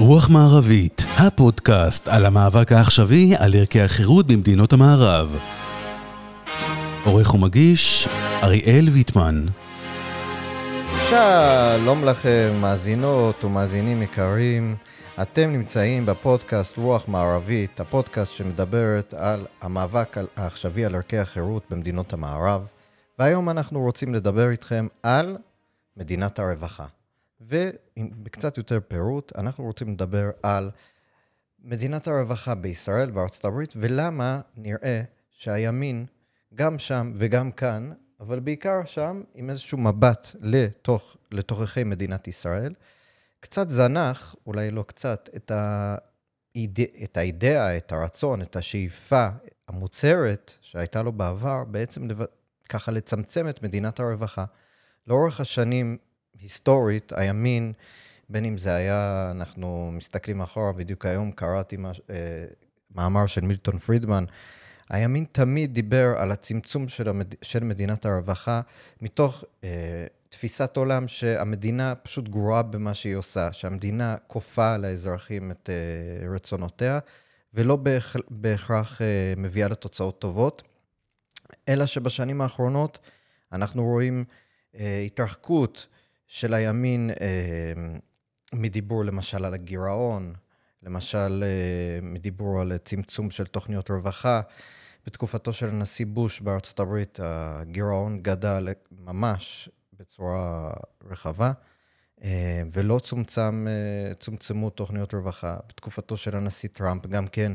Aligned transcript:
רוח 0.00 0.30
מערבית, 0.30 1.04
הפודקאסט 1.18 2.08
על 2.08 2.26
המאבק 2.26 2.72
העכשווי 2.72 3.32
על 3.38 3.54
ערכי 3.54 3.80
החירות 3.80 4.26
במדינות 4.26 4.72
המערב. 4.72 5.38
עורך 7.04 7.34
ומגיש, 7.34 8.08
אריאל 8.42 8.88
ויטמן. 8.88 9.46
שלום 11.08 12.04
לכם, 12.04 12.52
מאזינות 12.60 13.44
ומאזינים 13.44 14.02
יקרים. 14.02 14.76
אתם 15.22 15.52
נמצאים 15.52 16.06
בפודקאסט 16.06 16.76
רוח 16.76 17.08
מערבית, 17.08 17.80
הפודקאסט 17.80 18.32
שמדברת 18.32 19.14
על 19.14 19.46
המאבק 19.60 20.16
העכשווי 20.36 20.84
על 20.84 20.94
ערכי 20.94 21.18
החירות 21.18 21.62
במדינות 21.70 22.12
המערב. 22.12 22.62
והיום 23.18 23.50
אנחנו 23.50 23.80
רוצים 23.80 24.14
לדבר 24.14 24.50
איתכם 24.50 24.86
על 25.02 25.36
מדינת 25.96 26.38
הרווחה. 26.38 26.84
ובקצת 27.40 28.56
יותר 28.56 28.80
פירוט, 28.88 29.32
אנחנו 29.38 29.64
רוצים 29.64 29.92
לדבר 29.92 30.30
על 30.42 30.70
מדינת 31.58 32.06
הרווחה 32.06 32.54
בישראל, 32.54 33.10
בארצות 33.10 33.44
הברית, 33.44 33.72
ולמה 33.76 34.40
נראה 34.56 35.02
שהימין, 35.30 36.06
גם 36.54 36.78
שם 36.78 37.12
וגם 37.16 37.52
כאן, 37.52 37.92
אבל 38.20 38.40
בעיקר 38.40 38.84
שם, 38.84 39.22
עם 39.34 39.50
איזשהו 39.50 39.78
מבט 39.78 40.26
לתוך, 40.40 41.16
לתוככי 41.32 41.84
מדינת 41.84 42.28
ישראל, 42.28 42.74
קצת 43.40 43.70
זנח, 43.70 44.36
אולי 44.46 44.70
לא 44.70 44.82
קצת, 44.82 45.28
את, 45.36 45.52
האיד... 45.54 46.80
את 47.04 47.16
האידאה, 47.16 47.76
את 47.76 47.92
הרצון, 47.92 48.42
את 48.42 48.56
השאיפה 48.56 49.28
המוצהרת 49.68 50.52
שהייתה 50.60 51.02
לו 51.02 51.12
בעבר, 51.12 51.64
בעצם 51.64 52.08
לב... 52.08 52.22
ככה 52.68 52.92
לצמצם 52.92 53.48
את 53.48 53.62
מדינת 53.62 54.00
הרווחה. 54.00 54.44
לאורך 55.06 55.40
השנים 55.40 55.98
היסטורית, 56.42 57.12
הימין, 57.16 57.72
בין 58.28 58.44
אם 58.44 58.58
זה 58.58 58.74
היה, 58.74 59.28
אנחנו 59.30 59.90
מסתכלים 59.92 60.40
אחורה, 60.40 60.72
בדיוק 60.72 61.06
היום 61.06 61.32
קראתי 61.32 61.76
מש, 61.76 62.00
אה, 62.10 62.16
מאמר 62.94 63.26
של 63.26 63.40
מילטון 63.40 63.78
פרידמן, 63.78 64.24
הימין 64.90 65.24
תמיד 65.32 65.74
דיבר 65.74 66.14
על 66.16 66.32
הצמצום 66.32 66.88
של, 66.88 67.08
המד... 67.08 67.34
של 67.42 67.64
מדינת 67.64 68.06
הרווחה 68.06 68.60
מתוך 69.00 69.44
אה, 69.64 70.06
תפיסת 70.28 70.76
עולם 70.76 71.08
שהמדינה 71.08 71.94
פשוט 71.94 72.28
גרועה 72.28 72.62
במה 72.62 72.94
שהיא 72.94 73.14
עושה, 73.14 73.52
שהמדינה 73.52 74.16
כופה 74.26 74.74
על 74.74 74.84
האזרחים 74.84 75.50
את 75.50 75.70
אה, 75.70 76.28
רצונותיה, 76.34 76.98
ולא 77.54 77.76
בהכ... 77.76 78.16
בהכרח 78.30 79.02
אה, 79.02 79.34
מביאה 79.36 79.68
לתוצאות 79.68 80.18
טובות, 80.18 80.62
אלא 81.68 81.86
שבשנים 81.86 82.40
האחרונות 82.40 82.98
אנחנו 83.52 83.84
רואים 83.84 84.24
אה, 84.78 85.02
התרחקות 85.06 85.86
של 86.30 86.54
הימין 86.54 87.10
אה, 87.20 87.72
מדיבור 88.52 89.04
למשל 89.04 89.44
על 89.44 89.54
הגירעון, 89.54 90.34
למשל 90.82 91.42
אה, 91.42 91.98
מדיבור 92.02 92.60
על 92.60 92.72
צמצום 92.84 93.30
של 93.30 93.46
תוכניות 93.46 93.90
רווחה. 93.90 94.40
בתקופתו 95.06 95.52
של 95.52 95.68
הנשיא 95.68 96.06
בוש 96.06 96.40
בארצות 96.40 96.80
הברית 96.80 97.18
הגירעון 97.22 98.22
גדל 98.22 98.68
ממש 98.90 99.68
בצורה 99.98 100.72
רחבה, 101.04 101.52
אה, 102.24 102.62
ולא 102.72 102.98
צומצם, 102.98 103.66
צומצמו 104.20 104.70
תוכניות 104.70 105.14
רווחה. 105.14 105.56
בתקופתו 105.68 106.16
של 106.16 106.36
הנשיא 106.36 106.68
טראמפ 106.72 107.06
גם 107.06 107.26
כן, 107.26 107.52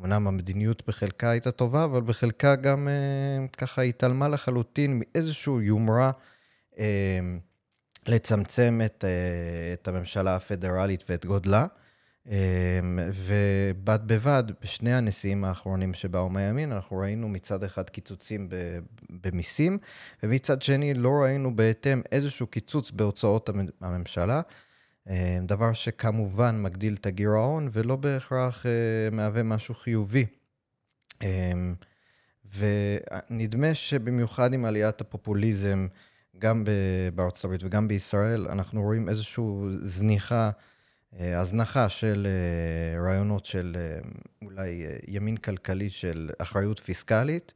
אמנם 0.00 0.26
המדיניות 0.26 0.82
בחלקה 0.86 1.30
הייתה 1.30 1.50
טובה, 1.50 1.84
אבל 1.84 2.00
בחלקה 2.00 2.56
גם 2.56 2.88
ככה 3.56 3.82
התעלמה 3.82 4.28
לחלוטין 4.28 5.02
מאיזושהי 5.02 5.54
יומרה. 5.62 6.10
לצמצם 8.06 8.80
את, 8.84 9.04
אה, 9.04 9.72
את 9.72 9.88
הממשלה 9.88 10.36
הפדרלית 10.36 11.04
ואת 11.08 11.26
גודלה. 11.26 11.66
אה, 12.30 12.80
ובד 13.14 13.98
בבד, 14.06 14.44
בשני 14.62 14.94
הנשיאים 14.94 15.44
האחרונים 15.44 15.94
שבאו 15.94 16.28
מהימין, 16.28 16.72
אנחנו 16.72 16.96
ראינו 16.96 17.28
מצד 17.28 17.64
אחד 17.64 17.90
קיצוצים 17.90 18.48
במיסים, 19.10 19.78
ומצד 20.22 20.62
שני 20.62 20.94
לא 20.94 21.10
ראינו 21.22 21.56
בהתאם 21.56 22.02
איזשהו 22.12 22.46
קיצוץ 22.46 22.90
בהוצאות 22.90 23.50
הממשלה, 23.80 24.40
אה, 25.08 25.38
דבר 25.42 25.72
שכמובן 25.72 26.62
מגדיל 26.62 26.94
את 26.94 27.06
הגירעון 27.06 27.68
ולא 27.72 27.96
בהכרח 27.96 28.66
מהווה 29.12 29.42
משהו 29.42 29.74
חיובי. 29.74 30.26
ונדמה 32.56 33.74
שבמיוחד 33.74 34.52
עם 34.52 34.64
עליית 34.64 35.00
הפופוליזם, 35.00 35.86
גם 36.38 36.64
בארצות 37.14 37.44
הברית 37.44 37.64
וגם 37.64 37.88
בישראל, 37.88 38.48
אנחנו 38.48 38.82
רואים 38.82 39.08
איזושהי 39.08 39.44
זניחה, 39.80 40.50
אה, 41.20 41.40
הזנחה 41.40 41.88
של 41.88 42.26
אה, 42.26 43.02
רעיונות 43.02 43.44
של 43.44 43.76
אה, 43.78 44.10
אולי 44.42 44.86
ימין 45.08 45.36
כלכלי 45.36 45.90
של 45.90 46.30
אחריות 46.38 46.78
פיסקלית, 46.78 47.54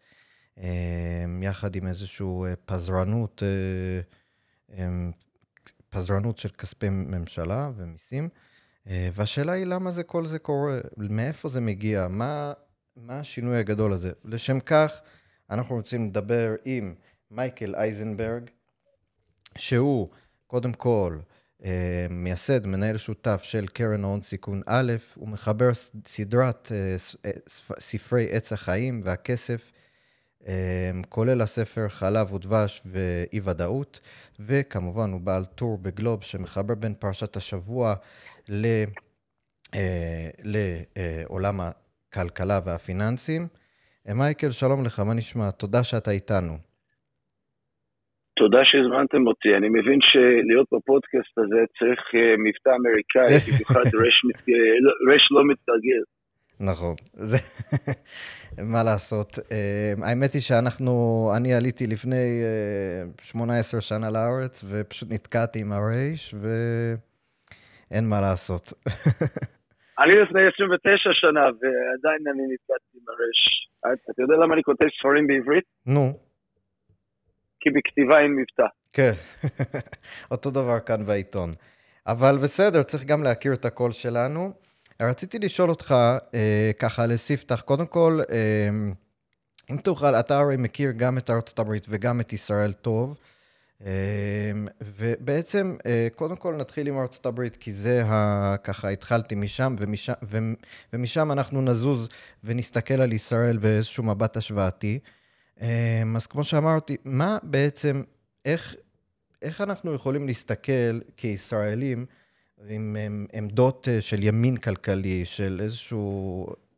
יחד 1.42 1.76
עם 1.76 1.86
איזושהי 1.86 2.26
פזרנות, 2.64 3.42
פזרנות 5.90 6.38
של 6.38 6.48
כספי 6.48 6.88
ממשלה 6.88 7.70
ומיסים. 7.76 8.28
והשאלה 8.86 9.52
היא 9.52 9.64
למה 9.64 9.92
זה 9.92 10.02
כל 10.02 10.26
זה 10.26 10.38
קורה, 10.38 10.78
מאיפה 10.96 11.48
זה 11.48 11.60
מגיע, 11.60 12.08
מה, 12.08 12.52
מה 12.96 13.18
השינוי 13.18 13.58
הגדול 13.58 13.92
הזה. 13.92 14.12
לשם 14.24 14.60
כך, 14.60 15.00
אנחנו 15.50 15.74
רוצים 15.74 16.08
לדבר 16.08 16.54
עם 16.64 16.94
מייקל 17.30 17.74
אייזנברג, 17.74 18.50
שהוא 19.58 20.08
קודם 20.46 20.72
כל 20.72 21.18
אה, 21.64 22.06
מייסד, 22.10 22.66
מנהל 22.66 22.96
שותף 22.96 23.40
של 23.42 23.66
קרן 23.66 24.04
ההון 24.04 24.22
סיכון 24.22 24.62
א', 24.66 24.92
הוא 25.14 25.28
מחבר 25.28 25.70
סדרת 26.06 26.68
אה, 26.72 26.96
אה, 27.26 27.30
ספרי 27.80 28.28
עץ 28.30 28.52
החיים 28.52 29.00
והכסף, 29.04 29.72
כולל 31.08 31.40
הספר 31.40 31.88
חלב 31.88 32.32
ודבש 32.32 32.82
ואי 32.86 33.40
ודאות, 33.44 34.00
וכמובן 34.40 35.12
הוא 35.12 35.20
בעל 35.20 35.44
טור 35.44 35.78
בגלוב 35.78 36.22
שמחבר 36.22 36.74
בין 36.74 36.94
פרשת 36.94 37.36
השבוע 37.36 37.94
ל... 38.48 38.84
לעולם 40.42 41.60
הכלכלה 41.60 42.60
והפיננסים. 42.64 43.48
מייקל, 44.08 44.50
שלום 44.50 44.84
לך, 44.84 45.00
מה 45.00 45.14
נשמע? 45.14 45.50
תודה 45.50 45.84
שאתה 45.84 46.10
איתנו. 46.10 46.58
תודה 48.42 48.60
שהזמנתם 48.64 49.26
אותי. 49.26 49.50
אני 49.58 49.68
מבין 49.68 49.98
שלהיות 50.00 50.68
בפודקאסט 50.72 51.38
הזה 51.38 51.60
צריך 51.78 52.00
uh, 52.00 52.16
מבטא 52.44 52.70
אמריקאי, 52.78 53.32
במיוחד 53.46 53.86
רש, 54.02 54.16
מת... 54.26 54.40
לא, 54.84 54.92
רש 55.08 55.24
לא 55.30 55.42
מתגלגל. 55.50 56.02
נכון, 56.70 56.94
זה... 57.12 57.36
מה 58.72 58.82
לעשות. 58.82 59.30
Uh, 59.38 60.04
האמת 60.06 60.32
היא 60.32 60.42
שאנחנו, 60.42 60.92
אני 61.36 61.54
עליתי 61.54 61.84
לפני 61.86 62.26
uh, 63.18 63.22
18 63.22 63.80
שנה 63.80 64.10
לארץ, 64.10 64.64
ופשוט 64.70 65.08
נתקעתי 65.12 65.58
עם 65.60 65.72
הרייש, 65.72 66.34
ואין 66.40 68.04
מה 68.08 68.20
לעשות. 68.20 68.64
אני 70.02 70.12
לפני 70.22 70.40
29 70.54 71.10
שנה, 71.12 71.40
ועדיין 71.40 72.22
אני 72.32 72.42
נתקעתי 72.52 72.90
עם 72.94 73.04
הרייש. 73.08 73.40
אתה 74.10 74.22
יודע 74.22 74.34
למה 74.42 74.54
אני 74.54 74.62
כותב 74.62 74.86
ספרים 74.98 75.26
בעברית? 75.26 75.64
נו. 75.86 76.29
כי 77.60 77.70
בכתיבה 77.70 78.20
אין 78.20 78.36
מבטא. 78.36 78.66
כן, 78.92 79.12
אותו 80.32 80.50
דבר 80.50 80.80
כאן 80.80 81.06
בעיתון. 81.06 81.52
אבל 82.06 82.38
בסדר, 82.42 82.82
צריך 82.82 83.04
גם 83.04 83.22
להכיר 83.22 83.52
את 83.52 83.64
הקול 83.64 83.92
שלנו. 83.92 84.52
רציתי 85.02 85.38
לשאול 85.38 85.70
אותך, 85.70 85.94
אה, 86.34 86.70
ככה 86.78 87.06
לספתח, 87.06 87.60
קודם 87.60 87.86
כל, 87.86 88.20
אה, 88.30 88.68
אם 89.70 89.76
תוכל, 89.76 90.14
אתה 90.14 90.38
הרי 90.38 90.56
מכיר 90.56 90.90
גם 90.96 91.18
את 91.18 91.30
ארצות 91.30 91.58
הברית 91.58 91.86
וגם 91.88 92.20
את 92.20 92.32
ישראל 92.32 92.72
טוב, 92.72 93.18
אה, 93.86 94.52
ובעצם, 94.82 95.76
אה, 95.86 96.08
קודם 96.14 96.36
כל 96.36 96.54
נתחיל 96.54 96.88
עם 96.88 96.98
ארצות 96.98 97.26
הברית, 97.26 97.56
כי 97.56 97.72
זה 97.72 98.04
ה... 98.04 98.56
ככה 98.64 98.88
התחלתי 98.88 99.34
משם, 99.34 99.74
ומשם, 99.78 100.12
ומשם 100.92 101.32
אנחנו 101.32 101.62
נזוז 101.62 102.08
ונסתכל 102.44 103.00
על 103.00 103.12
ישראל 103.12 103.56
באיזשהו 103.56 104.04
מבט 104.04 104.36
השוואתי. 104.36 104.98
אמ, 104.98 105.10
אז 106.16 106.26
כמו 106.26 106.44
שאמרתי, 106.44 106.96
מה 107.04 107.38
בעצם, 107.42 108.02
איך, 108.44 108.76
איך 109.42 109.60
אנחנו 109.60 109.94
יכולים 109.94 110.26
להסתכל 110.26 111.00
כישראלים 111.16 112.06
עם 112.68 112.96
עמדות 113.32 113.88
אה, 113.90 114.00
של 114.00 114.22
ימין 114.22 114.56
כלכלי, 114.56 115.24
של 115.24 115.60
איזושהי 115.62 115.98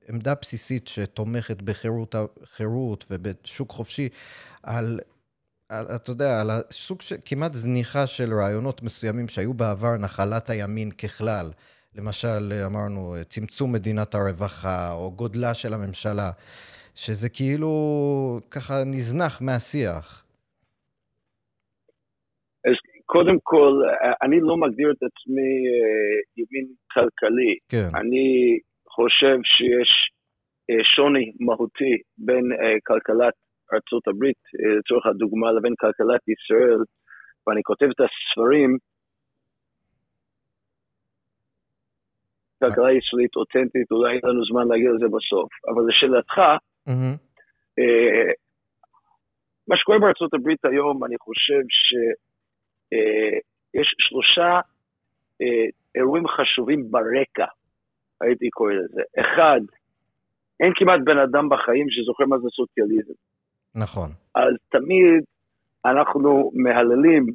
עמדה 0.09 0.35
בסיסית 0.43 0.89
שתומכת 0.89 1.63
בחירות 1.63 3.05
ובשוק 3.11 3.71
חופשי, 3.71 4.09
על, 4.63 5.01
על, 5.69 5.87
אתה 5.95 6.11
יודע, 6.11 6.41
על 6.41 6.51
הסוג 6.51 7.01
של 7.01 7.17
כמעט 7.25 7.55
זניחה 7.55 8.07
של 8.07 8.35
רעיונות 8.35 8.83
מסוימים 8.83 9.29
שהיו 9.29 9.55
בעבר 9.55 9.97
נחלת 9.97 10.51
הימין 10.51 10.91
ככלל. 10.91 11.51
למשל, 11.95 12.63
אמרנו, 12.67 13.17
צמצום 13.31 13.73
מדינת 13.73 14.15
הרווחה, 14.15 14.93
או 14.93 15.13
גודלה 15.13 15.55
של 15.55 15.75
הממשלה. 15.75 16.31
שזה 16.95 17.29
כאילו 17.37 17.69
ככה 18.51 18.75
נזנח 18.87 19.43
מהשיח. 19.43 20.25
אז 22.65 22.77
קודם 23.07 23.37
כל, 23.43 23.73
אני 24.23 24.41
לא 24.41 24.57
מגדיר 24.57 24.91
את 24.91 25.03
עצמי 25.03 25.53
ימין 26.37 26.67
כלכלי. 26.93 27.53
כן. 27.69 27.97
אני 28.01 28.59
חושב 28.89 29.37
שיש 29.45 29.91
שוני 30.97 31.33
מהותי 31.41 31.95
בין 32.19 32.45
כלכלת 32.87 33.35
ארצות 33.75 34.09
הברית, 34.09 34.43
לצורך 34.79 35.07
הדוגמה, 35.07 35.53
לבין 35.53 35.75
כלכלת 35.81 36.23
ישראל, 36.29 36.81
ואני 37.47 37.63
כותב 37.63 37.87
את 37.95 38.01
הספרים, 38.01 38.79
כלכלה 42.61 42.93
ישראלית 42.93 43.37
אותנטית, 43.37 43.91
אולי 43.91 44.13
אין 44.13 44.31
לנו 44.31 44.45
זמן 44.51 44.69
להגיד 44.69 44.87
על 44.87 44.99
זה 44.99 45.09
בסוף. 45.17 45.51
אבל 45.71 45.83
לשאלתך, 45.89 46.37
מהמם. 46.87 47.17
אה, 47.79 48.33
מה 49.69 49.77
שקורה 49.77 49.99
בארצות 49.99 50.35
הברית 50.35 50.65
היום, 50.65 51.05
אני 51.05 51.19
חושב 51.19 51.63
שיש 51.69 53.95
שלושה 53.99 54.61
אה, 55.43 55.67
אירועים 55.95 56.29
חשובים 56.29 56.91
ברקע, 56.91 57.47
הייתי 58.21 58.51
קורא 58.51 58.73
לזה. 58.73 59.03
אחד, 59.21 59.61
אין 60.61 60.73
כמעט 60.77 61.01
בן 61.05 61.19
אדם 61.19 61.49
בחיים 61.49 61.87
שזוכר 61.91 62.25
מה 62.25 62.39
זה 62.39 62.49
סוציאליזם. 62.51 63.15
נכון. 63.75 64.11
אז 64.35 64.55
תמיד 64.69 65.25
אנחנו 65.85 66.51
מהללים 66.55 67.27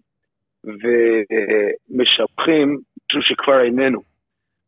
ומשבחים 1.90 2.80
משהו 3.08 3.22
שכבר 3.22 3.64
איננו. 3.64 4.02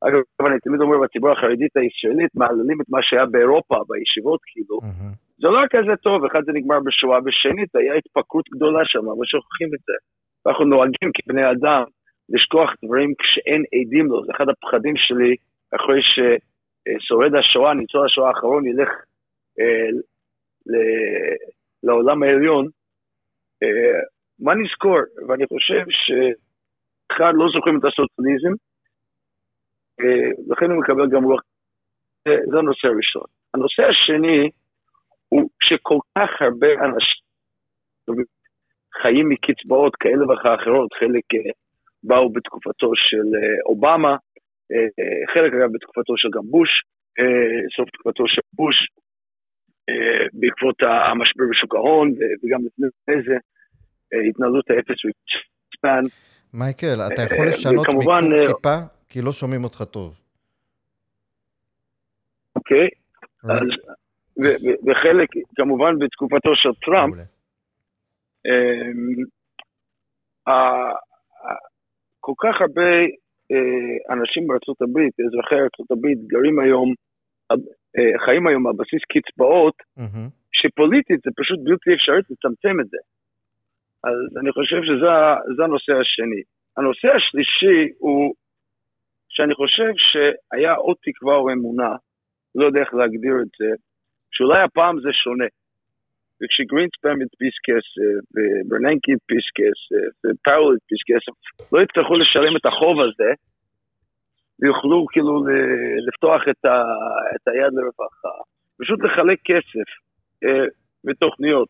אגב, 0.07 0.21
אני 0.47 0.59
תמיד 0.59 0.81
אומר 0.81 0.97
בציבור 1.03 1.31
החרדית 1.31 1.77
הישראלית, 1.77 2.31
מהללים 2.35 2.81
את 2.81 2.85
מה 2.89 2.99
שהיה 3.01 3.25
באירופה, 3.25 3.75
בישיבות 3.87 4.39
כאילו. 4.45 4.79
זה 5.41 5.47
לא 5.47 5.59
כזה 5.69 5.95
טוב, 6.03 6.25
אחד 6.25 6.41
זה 6.45 6.51
נגמר 6.53 6.79
בשואה, 6.85 7.19
ושנית, 7.25 7.75
היה 7.75 7.93
התפקרות 7.95 8.45
גדולה 8.49 8.79
שם, 8.85 8.99
אבל 8.99 9.25
שוכחים 9.25 9.67
את 9.75 9.79
זה. 9.87 9.93
אנחנו 10.45 10.65
נוהגים 10.65 11.09
כבני 11.15 11.51
אדם 11.51 11.83
לשכוח 12.29 12.69
דברים 12.85 13.13
כשאין 13.19 13.63
עדים 13.73 14.05
לו, 14.05 14.25
זה 14.25 14.31
אחד 14.35 14.49
הפחדים 14.49 14.93
שלי, 14.97 15.35
אחרי 15.75 16.01
ששורד 16.11 17.35
השואה, 17.35 17.73
ניצול 17.73 18.05
השואה 18.05 18.27
האחרון, 18.27 18.67
ילך 18.67 18.89
אה, 19.59 19.89
ל- 20.71 21.37
לעולם 21.83 22.23
העליון, 22.23 22.65
אה, 23.63 23.99
מה 24.39 24.53
נזכור? 24.55 24.99
ואני 25.27 25.45
חושב 25.47 25.83
שאחד, 25.89 27.33
לא 27.35 27.45
זוכרים 27.53 27.77
את 27.79 27.83
הסוציאליזם, 27.85 28.53
לכן 30.47 30.71
הוא 30.71 30.79
מקבל 30.79 31.09
גם 31.09 31.23
רוח, 31.23 31.41
זה, 32.27 32.57
הנושא 32.59 32.87
הראשון. 32.87 33.27
הנושא 33.53 33.83
השני, 33.83 34.49
הוא 35.29 35.49
שכל 35.63 35.99
כך 36.17 36.29
הרבה 36.41 36.67
אנשים 36.67 37.19
חיים 39.01 39.29
מקצבאות 39.29 39.95
כאלה 39.95 40.27
ואחרות, 40.27 40.93
חלק 40.99 41.23
אה, 41.33 41.51
באו 42.03 42.29
בתקופתו 42.33 42.91
של 42.95 43.27
אה, 43.37 43.61
אובמה, 43.65 44.15
אה, 44.71 45.33
חלק 45.33 45.53
אגב 45.53 45.69
בתקופתו 45.73 46.13
של 46.17 46.29
גם 46.35 46.43
בוש, 46.49 46.69
סוף 47.77 47.89
תקופתו 47.89 48.23
של 48.27 48.41
בוש, 48.53 48.75
בעקבות 50.33 50.75
המשבר 50.81 51.43
בשוק 51.51 51.75
ההון, 51.75 52.11
וגם 52.11 52.59
לפני 52.65 53.15
זה, 53.27 53.37
התנהלות 54.29 54.69
האפס 54.69 54.97
וספן. 55.05 56.03
מייקל, 56.53 56.99
אתה 57.13 57.21
יכול 57.21 57.47
לשנות 57.47 57.87
מיקום 57.87 58.45
טיפה? 58.45 58.98
כי 59.09 59.21
לא 59.21 59.31
שומעים 59.31 59.63
אותך 59.63 59.83
טוב. 59.91 60.19
אוקיי? 62.55 62.87
אז, 63.43 63.69
וחלק, 64.87 65.29
כמובן 65.55 65.99
בתקופתו 65.99 66.49
של 66.55 66.69
טראמפ. 66.85 67.15
אמ, 68.45 69.23
כל 72.19 72.33
כך 72.37 72.61
הרבה 72.61 72.89
אה, 73.51 74.13
אנשים 74.15 74.47
בארצות 74.47 74.81
הברית, 74.81 75.13
אזרחי 75.27 75.55
ארצות 75.55 75.91
הברית, 75.91 76.17
גרים 76.27 76.59
היום, 76.59 76.93
אה, 77.51 78.25
חיים 78.25 78.47
היום 78.47 78.67
על 78.67 78.73
בסיס 78.77 79.01
קצבאות. 79.13 79.75
שפוליטית 80.51 81.19
זה 81.25 81.31
פשוט 81.35 81.59
בלתי 81.63 81.93
אפשרית 81.93 82.25
לצמצם 82.29 82.79
את 82.81 82.89
זה. 82.89 82.97
אז 84.03 84.37
אני 84.39 84.51
חושב 84.51 84.81
שזה 84.87 85.63
הנושא 85.63 85.93
השני. 86.01 86.41
הנושא 86.77 87.07
השלישי 87.17 87.93
הוא 87.99 88.33
שאני 89.29 89.55
חושב 89.55 89.91
שהיה 89.95 90.73
עוד 90.73 90.97
תקווה 91.01 91.35
או 91.35 91.49
אמונה, 91.49 91.95
לא 92.55 92.65
יודע 92.65 92.79
איך 92.79 92.93
להגדיר 92.93 93.35
את 93.41 93.51
זה, 93.59 93.69
שאולי 94.31 94.61
הפעם 94.61 94.99
זה 95.01 95.09
שונה. 95.13 95.49
וכשגרינספן 96.41 97.21
הדפיס 97.21 97.55
כסף, 97.67 97.95
וברננקי 98.33 99.11
הדפיס 99.13 99.45
כסף, 99.57 99.89
ופאול 100.25 100.75
הדפיס 100.75 101.01
כסף, 101.09 101.33
לא 101.73 101.81
יצטרכו 101.81 102.15
לשלם 102.17 102.57
את 102.57 102.65
החוב 102.65 102.97
הזה, 103.01 103.31
ויוכלו 104.59 105.05
כאילו 105.11 105.45
לפתוח 106.07 106.41
את, 106.49 106.65
ה, 106.65 106.75
את 107.35 107.47
היד 107.47 107.73
לרווחה. 107.73 108.35
פשוט 108.79 108.99
לחלק 109.03 109.39
כסף 109.45 109.87
אה, 110.43 110.65
בתוכניות, 111.03 111.69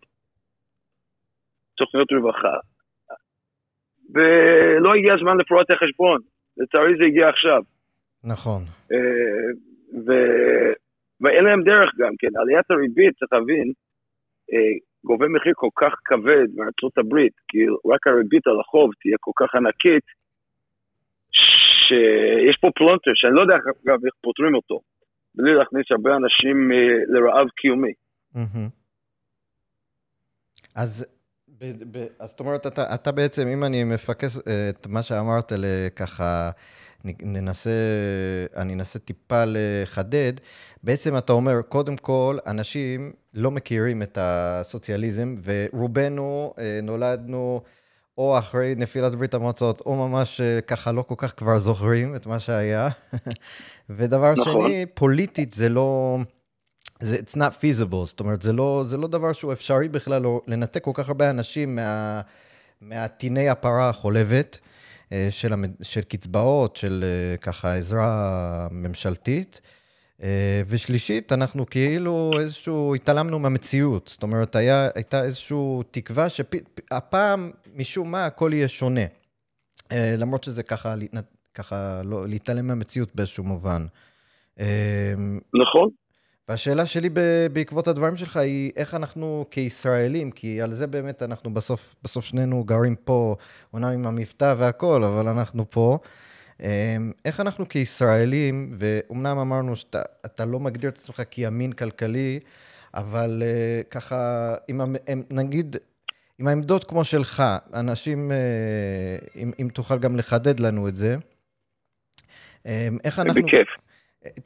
תוכניות 1.77 2.11
רווחה. 2.11 2.57
ולא 4.13 4.89
הגיע 4.95 5.13
הזמן 5.13 5.37
לפרוע 5.37 5.61
את 5.61 5.71
החשבון, 5.71 6.19
לצערי 6.59 6.93
זה 6.97 7.05
הגיע 7.05 7.29
עכשיו. 7.29 7.61
נכון. 8.23 8.61
אה, 8.91 9.49
ו... 10.05 10.09
ואין 11.21 11.43
להם 11.45 11.63
דרך 11.63 11.89
גם 11.97 12.13
כן. 12.19 12.27
עליית 12.41 12.71
הריבית, 12.71 13.13
צריך 13.19 13.33
להבין, 13.33 13.67
אה, 14.53 14.73
גובה 15.03 15.27
מחיר 15.27 15.53
כל 15.55 15.69
כך 15.75 15.93
כבד 16.05 16.47
מארצות 16.55 16.97
הברית, 16.97 17.33
כי 17.47 17.57
רק 17.93 18.07
הריבית 18.07 18.47
על 18.47 18.59
החוב 18.59 18.91
תהיה 19.01 19.17
כל 19.19 19.31
כך 19.35 19.55
ענקית, 19.55 20.07
שיש 21.31 22.57
פה 22.61 22.69
פלונטר, 22.75 23.11
שאני 23.15 23.33
לא 23.35 23.41
יודע 23.41 23.55
אגב 23.55 24.05
איך 24.05 24.13
פותרים 24.21 24.55
אותו, 24.55 24.79
בלי 25.35 25.53
להכניס 25.53 25.85
הרבה 25.91 26.15
אנשים 26.15 26.71
אה, 26.71 26.97
לרעב 27.07 27.47
קיומי. 27.49 27.93
מהמם. 28.35 28.69
אז, 30.75 31.18
ב, 31.61 31.97
ב, 31.97 32.05
אז 32.19 32.29
זאת 32.29 32.39
אומרת, 32.39 32.67
אתה, 32.67 32.93
אתה 32.95 33.11
בעצם, 33.11 33.47
אם 33.47 33.63
אני 33.63 33.83
מפקס 33.83 34.37
אה, 34.47 34.69
את 34.69 34.87
מה 34.87 35.03
שאמרת, 35.03 35.51
ככה, 35.95 36.51
ננסה, 37.05 37.71
אני 38.55 38.73
אנסה 38.73 38.99
טיפה 38.99 39.43
לחדד, 39.47 40.33
בעצם 40.83 41.17
אתה 41.17 41.33
אומר, 41.33 41.61
קודם 41.61 41.97
כל, 41.97 42.37
אנשים 42.47 43.11
לא 43.33 43.51
מכירים 43.51 44.01
את 44.01 44.17
הסוציאליזם, 44.21 45.35
ורובנו 45.43 46.53
אה, 46.57 46.79
נולדנו 46.83 47.61
או 48.17 48.37
אחרי 48.37 48.73
נפילת 48.77 49.15
ברית 49.15 49.33
המועצות, 49.33 49.81
או 49.85 50.07
ממש 50.07 50.41
אה, 50.41 50.61
ככה 50.61 50.91
לא 50.91 51.01
כל 51.01 51.15
כך 51.17 51.33
כבר 51.37 51.59
זוכרים 51.59 52.15
את 52.15 52.25
מה 52.25 52.39
שהיה. 52.39 52.89
ודבר 53.89 54.31
נכון. 54.31 54.61
שני, 54.61 54.85
פוליטית 54.93 55.51
זה 55.51 55.69
לא... 55.69 56.17
זה, 56.99 57.17
it's 57.17 57.35
not 57.35 57.53
feasible, 57.61 58.05
זאת 58.05 58.19
אומרת, 58.19 58.41
זה 58.41 58.53
לא, 58.53 58.83
זה 58.87 58.97
לא 58.97 59.07
דבר 59.07 59.33
שהוא 59.33 59.53
אפשרי 59.53 59.89
בכלל, 59.89 60.21
לא, 60.21 60.41
לנתק 60.47 60.83
כל 60.83 60.91
כך 60.93 61.07
הרבה 61.07 61.29
אנשים 61.29 61.75
מה, 61.75 62.21
מהטיני 62.81 63.49
הפרה 63.49 63.89
החולבת 63.89 64.59
אה, 65.11 65.27
של, 65.31 65.53
המד, 65.53 65.71
של 65.81 66.01
קצבאות, 66.01 66.75
של 66.75 67.03
אה, 67.03 67.37
ככה 67.37 67.75
עזרה 67.75 68.67
ממשלתית. 68.71 69.61
אה, 70.23 70.61
ושלישית, 70.67 71.31
אנחנו 71.31 71.65
כאילו 71.65 72.31
איזשהו, 72.39 72.95
התעלמנו 72.95 73.39
מהמציאות. 73.39 74.07
זאת 74.07 74.23
אומרת, 74.23 74.55
היה, 74.55 74.89
הייתה 74.95 75.23
איזושהי 75.23 75.57
תקווה 75.91 76.29
שהפעם, 76.29 77.51
משום 77.75 78.11
מה, 78.11 78.25
הכל 78.25 78.51
יהיה 78.53 78.67
שונה. 78.67 79.01
למרות 79.91 80.43
שזה 80.43 80.63
ככה, 80.63 80.95
ככה 81.53 82.01
לא, 82.03 82.27
להתעלם 82.27 82.67
מהמציאות 82.67 83.15
באיזשהו 83.15 83.43
מובן. 83.43 83.85
נכון? 85.53 85.89
והשאלה 86.49 86.85
שלי 86.85 87.09
בעקבות 87.53 87.87
הדברים 87.87 88.17
שלך 88.17 88.37
היא 88.37 88.71
איך 88.75 88.95
אנחנו 88.95 89.45
כישראלים, 89.51 90.31
כי 90.31 90.61
על 90.61 90.71
זה 90.71 90.87
באמת 90.87 91.23
אנחנו 91.23 91.53
בסוף, 91.53 91.95
בסוף 92.03 92.25
שנינו 92.25 92.63
גרים 92.63 92.95
פה, 92.95 93.35
אומנם 93.73 93.87
עם 93.87 94.07
המבטא 94.07 94.55
והכל, 94.57 95.03
אבל 95.03 95.27
אנחנו 95.27 95.69
פה. 95.69 95.97
אמ, 96.59 97.11
איך 97.25 97.39
אנחנו 97.39 97.69
כישראלים, 97.69 98.71
ואומנם 98.73 99.37
אמרנו 99.37 99.75
שאתה 99.75 100.01
אתה 100.25 100.45
לא 100.45 100.59
מגדיר 100.59 100.89
את 100.89 100.97
עצמך 100.97 101.21
כימין 101.31 101.73
כלכלי, 101.73 102.39
אבל 102.93 103.43
uh, 103.43 103.87
ככה, 103.89 104.55
הם- 104.69 105.23
נגיד, 105.31 105.75
עם 106.39 106.47
העמדות 106.47 106.83
כמו 106.83 107.03
שלך, 107.03 107.43
אנשים, 107.73 108.31
uh, 108.31 109.29
אם, 109.35 109.51
אם 109.59 109.67
תוכל 109.73 109.99
גם 109.99 110.15
לחדד 110.15 110.59
לנו 110.59 110.87
את 110.87 110.95
זה, 110.95 111.15
um, 111.15 112.67
איך 113.03 113.19
אנחנו... 113.19 113.41
בכיף. 113.43 113.88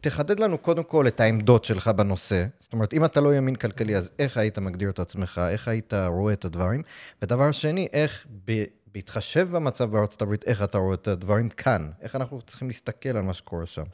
תחדד 0.01 0.39
לנו 0.39 0.57
קודם 0.57 0.83
כל 0.83 1.03
את 1.07 1.19
העמדות 1.19 1.63
שלך 1.65 1.87
בנושא. 1.87 2.41
זאת 2.59 2.73
אומרת, 2.73 2.93
אם 2.93 3.05
אתה 3.05 3.21
לא 3.21 3.35
ימין 3.37 3.55
כלכלי, 3.55 3.95
אז 3.95 4.15
איך 4.19 4.37
היית 4.37 4.57
מגדיר 4.57 4.89
את 4.89 4.99
עצמך? 4.99 5.41
איך 5.53 5.67
היית 5.67 5.93
רואה 6.07 6.33
את 6.33 6.45
הדברים? 6.45 6.81
ודבר 7.21 7.51
שני, 7.51 7.87
איך 7.93 8.27
ב- 8.47 8.65
בהתחשב 8.93 9.45
במצב 9.55 9.85
בארצות 9.91 10.21
הברית, 10.21 10.43
איך 10.47 10.63
אתה 10.63 10.77
רואה 10.77 10.95
את 10.95 11.07
הדברים 11.07 11.49
כאן? 11.49 11.81
איך 12.03 12.15
אנחנו 12.15 12.41
צריכים 12.41 12.67
להסתכל 12.67 13.09
על 13.09 13.23
מה 13.23 13.33
שקורה 13.33 13.65
שם? 13.65 13.87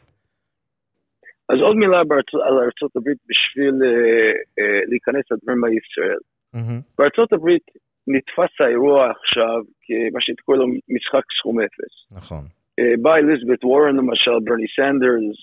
אז 1.50 1.58
עוד 1.62 1.76
מילה 1.76 2.04
בארצות, 2.04 2.42
על 2.48 2.58
ארצות 2.66 2.96
הברית 2.96 3.18
בשביל 3.30 3.76
אה, 3.84 4.32
אה, 4.60 4.80
להיכנס 4.90 5.26
לדברים 5.32 5.64
על 5.64 5.72
ישראל. 5.82 6.22
מהמם, 6.54 6.82
בארצות 6.98 7.34
הברית 7.34 7.66
נתפס 8.08 8.54
האירוע 8.60 9.12
עכשיו 9.12 9.58
כמה 9.86 10.22
שקורא 10.22 10.58
לו 10.58 10.66
משחק 10.68 11.26
סכום 11.40 11.62
אפס. 11.62 11.94
נכון. 12.12 12.59
בא 13.02 13.16
אליזבת 13.16 13.64
וורן 13.64 13.96
למשל, 13.96 14.40
ברני 14.44 14.68
סנדרס, 14.76 15.38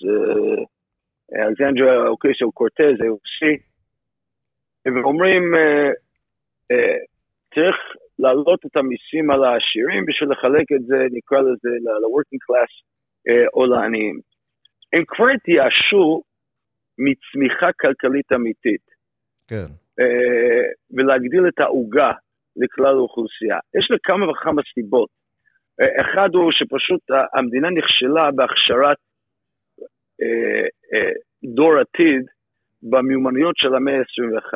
אלכסנדרה 1.35 2.07
אוקיסו 2.07 2.51
קורטז, 2.51 2.95
AOC, 3.01 3.59
ואומרים, 4.85 5.43
צריך 7.53 7.75
להעלות 8.19 8.65
את 8.65 8.77
המיסים 8.77 9.31
על 9.31 9.43
העשירים 9.43 10.05
בשביל 10.05 10.29
לחלק 10.31 10.71
את 10.75 10.85
זה, 10.85 10.95
נקרא 11.11 11.39
לזה, 11.39 11.69
ל-working 11.69 12.41
class 12.45 12.73
או 13.53 13.65
לעניים. 13.65 14.19
הם 14.93 15.03
כבר 15.07 15.25
התייאשו 15.35 16.21
מצמיחה 16.97 17.69
כלכלית 17.81 18.31
אמיתית. 18.33 18.85
כן. 19.47 19.67
ולהגדיל 20.91 21.47
את 21.47 21.59
העוגה 21.59 22.11
לכלל 22.55 22.95
האוכלוסייה. 22.95 23.59
יש 23.77 23.91
לכמה 23.91 24.29
וכמה 24.29 24.61
סיבות. 24.73 25.09
אחד 26.01 26.29
הוא 26.33 26.51
שפשוט 26.51 27.01
המדינה 27.33 27.69
נכשלה 27.69 28.31
בהכשרת 28.31 28.97
דור 31.43 31.79
עתיד 31.79 32.25
במיומנויות 32.83 33.57
של 33.57 33.75
המאה 33.75 33.97
ה-21. 33.97 34.53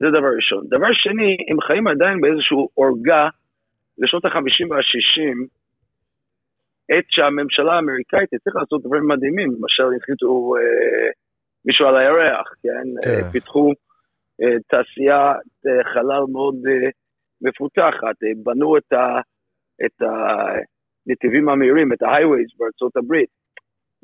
זה 0.00 0.06
דבר 0.10 0.30
ראשון. 0.36 0.64
דבר 0.68 0.92
שני, 0.92 1.36
הם 1.50 1.60
חיים 1.60 1.86
עדיין 1.86 2.20
באיזשהו 2.20 2.68
עורגה 2.74 3.28
לשנות 3.98 4.24
ה-50 4.24 4.66
וה-60, 4.70 5.46
עת 6.88 7.04
שהממשלה 7.08 7.72
האמריקאית 7.72 8.28
הצליחה 8.32 8.58
לעשות 8.58 8.82
דברים 8.82 9.08
מדהימים, 9.08 9.48
למשל 9.48 9.88
החליטו 9.96 10.54
אה, 10.56 11.10
מישהו 11.64 11.86
על 11.86 11.96
הירח, 11.96 12.46
כן? 12.62 12.86
כן. 13.02 13.10
אה, 13.10 13.32
פיתחו 13.32 13.72
אה, 14.42 14.56
תעשיית 14.68 15.48
אה, 15.66 15.84
חלל 15.92 16.22
מאוד 16.32 16.54
אה, 16.68 16.88
מפותחת, 17.40 18.16
אה, 18.24 18.28
בנו 18.44 18.76
את, 18.76 18.92
ה, 18.92 19.20
את 19.84 20.02
הנתיבים 20.02 21.48
המהירים, 21.48 21.92
את 21.92 22.02
ה-highways 22.02 22.58
בארצות 22.58 22.96
הברית. 22.96 23.28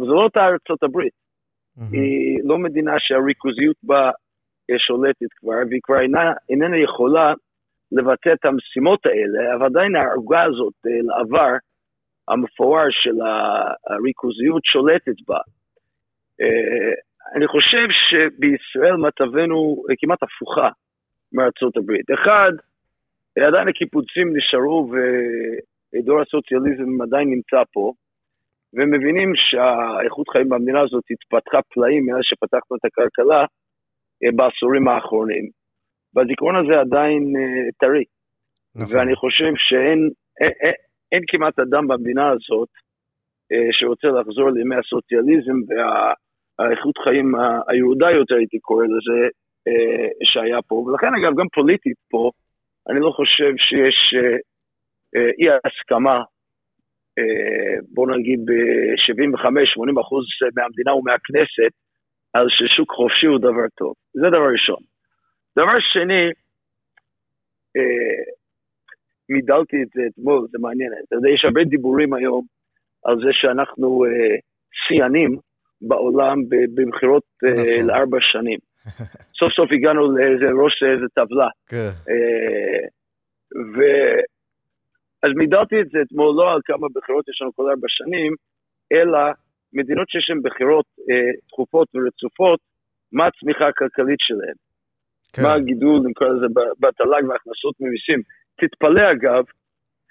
וזו 0.00 0.14
לא 0.14 0.20
אותה 0.20 0.46
ארצות 0.46 0.82
הברית, 0.82 1.12
mm-hmm. 1.12 1.82
היא 1.92 2.40
לא 2.44 2.58
מדינה 2.58 2.92
שהריכוזיות 2.98 3.76
בה 3.82 4.10
שולטת 4.78 5.32
כבר, 5.36 5.54
והיא 5.68 5.80
כבר 5.82 6.00
אינה, 6.00 6.32
איננה 6.48 6.76
יכולה 6.76 7.34
לבטא 7.92 8.32
את 8.32 8.44
המשימות 8.44 9.06
האלה, 9.06 9.54
אבל 9.56 9.66
עדיין 9.66 9.96
העוגה 9.96 10.42
הזאת 10.42 10.74
אה, 10.86 10.90
לעבר 11.02 11.52
המפואר 12.28 12.86
של 12.90 13.16
הריכוזיות 13.86 14.64
שולטת 14.64 15.16
בה. 15.28 15.38
אה, 16.40 16.92
אני 17.34 17.46
חושב 17.48 17.86
שבישראל 17.90 18.96
מצבנו 18.96 19.82
כמעט 19.98 20.22
הפוכה 20.22 20.68
מארצות 21.32 21.76
הברית. 21.76 22.06
אחד, 22.14 22.52
עדיין 23.42 23.68
הקיבוצים 23.68 24.36
נשארו 24.36 24.90
ודור 24.90 26.20
הסוציאליזם 26.20 27.02
עדיין 27.02 27.28
נמצא 27.30 27.62
פה, 27.72 27.92
ומבינים 28.74 29.32
שהאיכות 29.34 30.28
חיים 30.28 30.48
במדינה 30.48 30.80
הזאת 30.80 31.04
התפתחה 31.10 31.58
פלאים 31.74 32.06
מאז 32.06 32.22
שפתחנו 32.22 32.76
את 32.76 32.84
הכלכלה, 32.84 33.40
אה, 34.22 34.32
בעשורים 34.36 34.88
האחרונים. 34.88 35.44
והזיכרון 36.14 36.56
הזה 36.56 36.80
עדיין 36.80 37.22
אה, 37.38 37.70
טרי. 37.80 38.04
נכון. 38.74 38.96
ואני 38.96 39.14
חושב 39.16 39.52
שאין 39.56 40.00
אין, 40.40 40.52
אין, 40.60 40.74
אין 41.12 41.22
כמעט 41.28 41.58
אדם 41.58 41.88
במדינה 41.88 42.30
הזאת 42.30 42.68
אה, 43.52 43.68
שרוצה 43.72 44.08
לחזור 44.08 44.50
לימי 44.50 44.76
הסוציאליזם 44.76 45.58
והאיכות 45.68 46.98
חיים 47.04 47.32
היהודה 47.68 48.10
יותר, 48.10 48.34
הייתי 48.34 48.58
קורא 48.58 48.84
לזה, 48.84 49.28
שהיה 50.24 50.62
פה. 50.68 50.74
ולכן, 50.74 51.06
אגב, 51.06 51.32
גם 51.38 51.46
פוליטית 51.54 51.96
פה, 52.10 52.30
אני 52.88 53.00
לא 53.00 53.10
חושב 53.16 53.52
שיש 53.56 54.14
אי 55.38 55.46
הסכמה, 55.64 56.22
בוא 57.94 58.06
נגיד 58.16 58.40
ב-75-80 58.44 60.00
אחוז 60.00 60.24
מהמדינה 60.56 60.94
ומהכנסת, 60.94 61.72
על 62.34 62.46
ששוק 62.50 62.92
חופשי 62.92 63.26
הוא 63.26 63.38
דבר 63.38 63.68
טוב. 63.78 63.94
זה 64.14 64.26
דבר 64.28 64.48
ראשון. 64.52 64.82
דבר 65.58 65.78
שני, 65.92 66.22
אה, 67.76 68.22
מידלתי 69.28 69.76
את 69.82 69.88
זה 69.94 70.02
אתמול, 70.10 70.46
זה 70.50 70.58
מעניין. 70.60 70.92
אתה 71.08 71.16
יודע, 71.16 71.28
יש 71.30 71.44
הרבה 71.44 71.64
דיבורים 71.64 72.14
היום 72.14 72.44
על 73.04 73.16
זה 73.16 73.30
שאנחנו 73.32 74.04
אה, 74.04 74.36
שיאנים 74.86 75.36
בעולם 75.82 76.38
במכירות 76.74 77.22
אה, 77.44 77.50
נכון. 77.50 77.86
לארבע 77.86 78.18
שנים. 78.20 78.58
סוף 79.38 79.52
סוף 79.52 79.68
הגענו 79.72 80.16
לאיזה 80.16 80.46
ראש 80.62 80.82
איזה 80.82 81.06
טבלה. 81.14 81.48
כן. 81.66 81.90
אה, 82.08 82.82
ו... 83.74 83.78
אז 85.24 85.30
מידלתי 85.36 85.80
את 85.80 85.88
זה 85.92 85.98
אתמול 86.06 86.34
לא 86.36 86.52
על 86.52 86.60
כמה 86.64 86.86
בחירות 86.94 87.28
יש 87.28 87.42
לנו 87.42 87.52
כל 87.56 87.70
ארבע 87.70 87.88
שנים, 87.88 88.32
אלא 88.92 89.18
מדינות 89.72 90.08
שיש 90.10 90.26
להן 90.30 90.42
בחירות 90.42 90.86
אה, 91.10 91.32
תכופות 91.48 91.88
ורצופות, 91.94 92.60
מה 93.12 93.26
הצמיחה 93.26 93.66
הכלכלית 93.68 94.20
שלהן. 94.20 94.58
כן. 95.32 95.42
מה 95.42 95.52
הגידול, 95.54 96.00
נקרא 96.08 96.28
לזה, 96.28 96.46
בתל"ג 96.80 97.22
והכנסות 97.28 97.74
ממיסים. 97.80 98.20
תתפלא 98.60 99.04
אגב, 99.12 99.44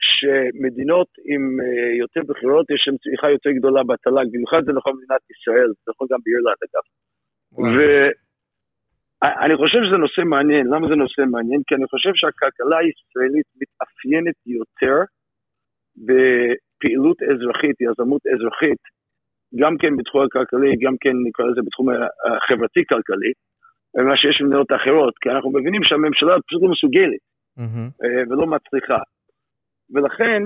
שמדינות 0.07 1.09
עם 1.31 1.43
אה, 1.63 1.95
יותר 2.03 2.21
בחירות 2.29 2.65
יש 2.69 2.81
להן 2.87 2.97
צמיחה 3.03 3.27
יותר 3.29 3.51
גדולה 3.57 3.81
בתל"ג, 3.83 4.25
במיוחד 4.33 4.61
זה 4.65 4.71
נכון 4.79 4.93
במדינת 4.93 5.23
ישראל, 5.33 5.67
זה 5.67 5.91
נכון 5.91 6.07
גם 6.11 6.19
באירלנד 6.23 6.61
אגב. 6.67 6.85
ואני 9.23 9.55
חושב 9.57 9.77
שזה 9.85 9.97
נושא 9.97 10.21
מעניין, 10.21 10.67
למה 10.67 10.87
זה 10.87 10.95
נושא 10.95 11.21
מעניין? 11.31 11.61
כי 11.67 11.75
אני 11.75 11.87
חושב 11.87 12.13
שהכלכלה 12.15 12.77
הישראלית 12.83 13.47
מתאפיינת 13.59 14.37
יותר 14.45 14.97
בפעילות 16.07 17.17
אזרחית, 17.31 17.75
יזמות 17.81 18.21
אזרחית, 18.33 18.81
גם 19.61 19.77
כן 19.77 19.97
בתחום 19.97 20.21
הכלכלי, 20.25 20.71
גם 20.83 20.95
כן 21.01 21.15
נקרא 21.27 21.45
לזה 21.45 21.61
בתחום 21.65 21.87
החברתי-כלכלי, 21.89 23.31
ממה 23.97 24.17
שיש 24.17 24.41
במדינות 24.41 24.71
אחרות, 24.71 25.13
כי 25.21 25.29
אנחנו 25.29 25.49
מבינים 25.51 25.83
שהממשלה 25.83 26.33
פשוט 26.47 26.61
לא 26.63 26.69
מסוגלת 26.69 27.23
mm-hmm. 27.59 27.87
ולא 28.29 28.45
מצליחה. 28.47 29.01
ולכן 29.93 30.41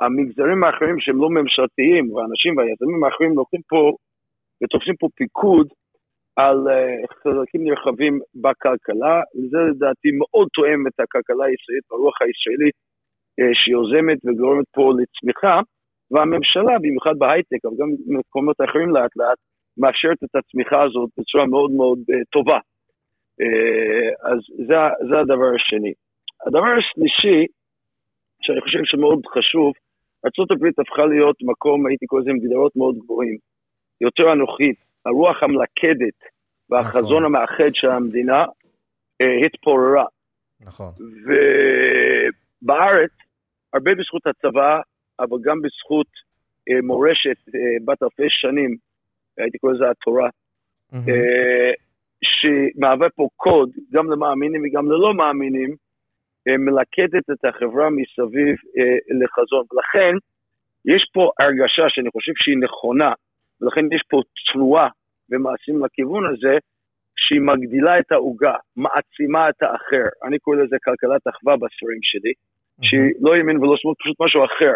המגזרים 0.00 0.64
האחרים 0.64 0.96
שהם 1.00 1.18
לא 1.22 1.28
ממשלתיים, 1.30 2.12
והאנשים 2.12 2.56
והיזמים 2.56 3.04
האחרים 3.04 3.32
לוקחים 3.36 3.60
פה 3.68 3.96
ותופסים 4.62 4.96
פה 5.00 5.08
פיקוד 5.16 5.68
על 6.36 6.58
אה, 6.68 6.96
חלקים 7.22 7.64
נרחבים 7.64 8.20
בכלכלה, 8.34 9.16
וזה 9.36 9.58
לדעתי 9.70 10.08
מאוד 10.20 10.48
תואם 10.54 10.86
את 10.86 11.00
הכלכלה 11.00 11.44
הישראלית, 11.44 11.86
הרוח 11.90 12.16
הישראלית 12.22 12.76
אה, 13.38 13.54
שיוזמת 13.60 14.18
וגורמת 14.24 14.68
פה 14.76 14.92
לצמיחה. 14.98 15.60
והממשלה, 16.10 16.78
במיוחד 16.82 17.14
בהייטק, 17.18 17.60
אבל 17.64 17.74
גם 17.80 17.88
במקומות 18.06 18.56
אחרים 18.64 18.90
לאט 18.94 19.16
לאט, 19.16 19.38
מאפשרת 19.78 20.18
את 20.24 20.34
הצמיחה 20.38 20.82
הזאת 20.82 21.10
בצורה 21.18 21.46
מאוד 21.46 21.70
מאוד 21.70 21.98
uh, 21.98 22.24
טובה. 22.32 22.58
אז 24.30 24.38
זה, 24.66 24.74
זה 25.08 25.14
הדבר 25.20 25.50
השני. 25.56 25.92
הדבר 26.46 26.72
השלישי, 26.78 27.46
שאני 28.42 28.60
חושב 28.60 28.78
שמאוד 28.84 29.20
חשוב, 29.34 29.72
ארה"ב 30.24 30.80
הפכה 30.80 31.06
להיות 31.06 31.36
מקום, 31.42 31.86
הייתי 31.86 32.06
קורא 32.06 32.20
לזה 32.20 32.30
עם 32.30 32.38
גדרות 32.38 32.72
מאוד 32.76 32.94
גבוהים, 32.98 33.36
יותר 34.00 34.32
אנוכית, 34.32 34.76
הרוח 35.06 35.42
המלכדת 35.42 36.18
והחזון 36.70 37.22
נכון. 37.22 37.24
המאחד 37.24 37.74
של 37.74 37.90
המדינה 37.90 38.44
uh, 38.44 39.46
התפוררה. 39.46 40.04
נכון. 40.60 40.92
ובארץ, 42.62 43.10
הרבה 43.72 43.94
בזכות 43.94 44.26
הצבא, 44.26 44.80
אבל 45.20 45.38
גם 45.44 45.62
בזכות 45.62 46.06
אה, 46.68 46.80
מורשת 46.82 47.38
אה, 47.54 47.76
בת 47.84 48.02
אלפי 48.02 48.26
שנים, 48.28 48.76
הייתי 49.38 49.58
קורא 49.58 49.72
לזה 49.72 49.90
התורה, 49.90 50.28
mm-hmm. 50.28 51.08
אה, 51.08 51.72
שמהווה 52.24 53.08
פה 53.10 53.28
קוד, 53.36 53.70
גם 53.92 54.10
למאמינים 54.10 54.62
וגם 54.64 54.90
ללא 54.90 55.14
מאמינים, 55.14 55.76
אה, 56.48 56.56
מלכדת 56.56 57.30
את 57.30 57.44
החברה 57.44 57.90
מסביב 57.90 58.56
אה, 58.78 58.98
לחזון. 59.20 59.64
ולכן, 59.72 60.14
יש 60.84 61.10
פה 61.12 61.30
הרגשה 61.40 61.84
שאני 61.88 62.10
חושב 62.10 62.32
שהיא 62.36 62.58
נכונה, 62.60 63.12
ולכן 63.60 63.84
יש 63.92 64.02
פה 64.10 64.20
תנועה 64.52 64.88
ומעשים 65.30 65.84
לכיוון 65.84 66.24
הזה, 66.32 66.58
שהיא 67.16 67.40
מגדילה 67.40 67.98
את 67.98 68.12
העוגה, 68.12 68.54
מעצימה 68.76 69.48
את 69.48 69.62
האחר. 69.62 70.06
אני 70.26 70.38
קורא 70.38 70.56
לזה 70.56 70.76
כלכלת 70.84 71.22
אחווה 71.28 71.56
בספרים 71.56 72.02
שלי, 72.02 72.32
mm-hmm. 72.32 72.86
שהיא 72.86 73.12
לא 73.20 73.36
ימין 73.36 73.56
ולא 73.58 73.74
שמאל, 73.76 73.94
פשוט 74.02 74.16
משהו 74.20 74.44
אחר. 74.44 74.74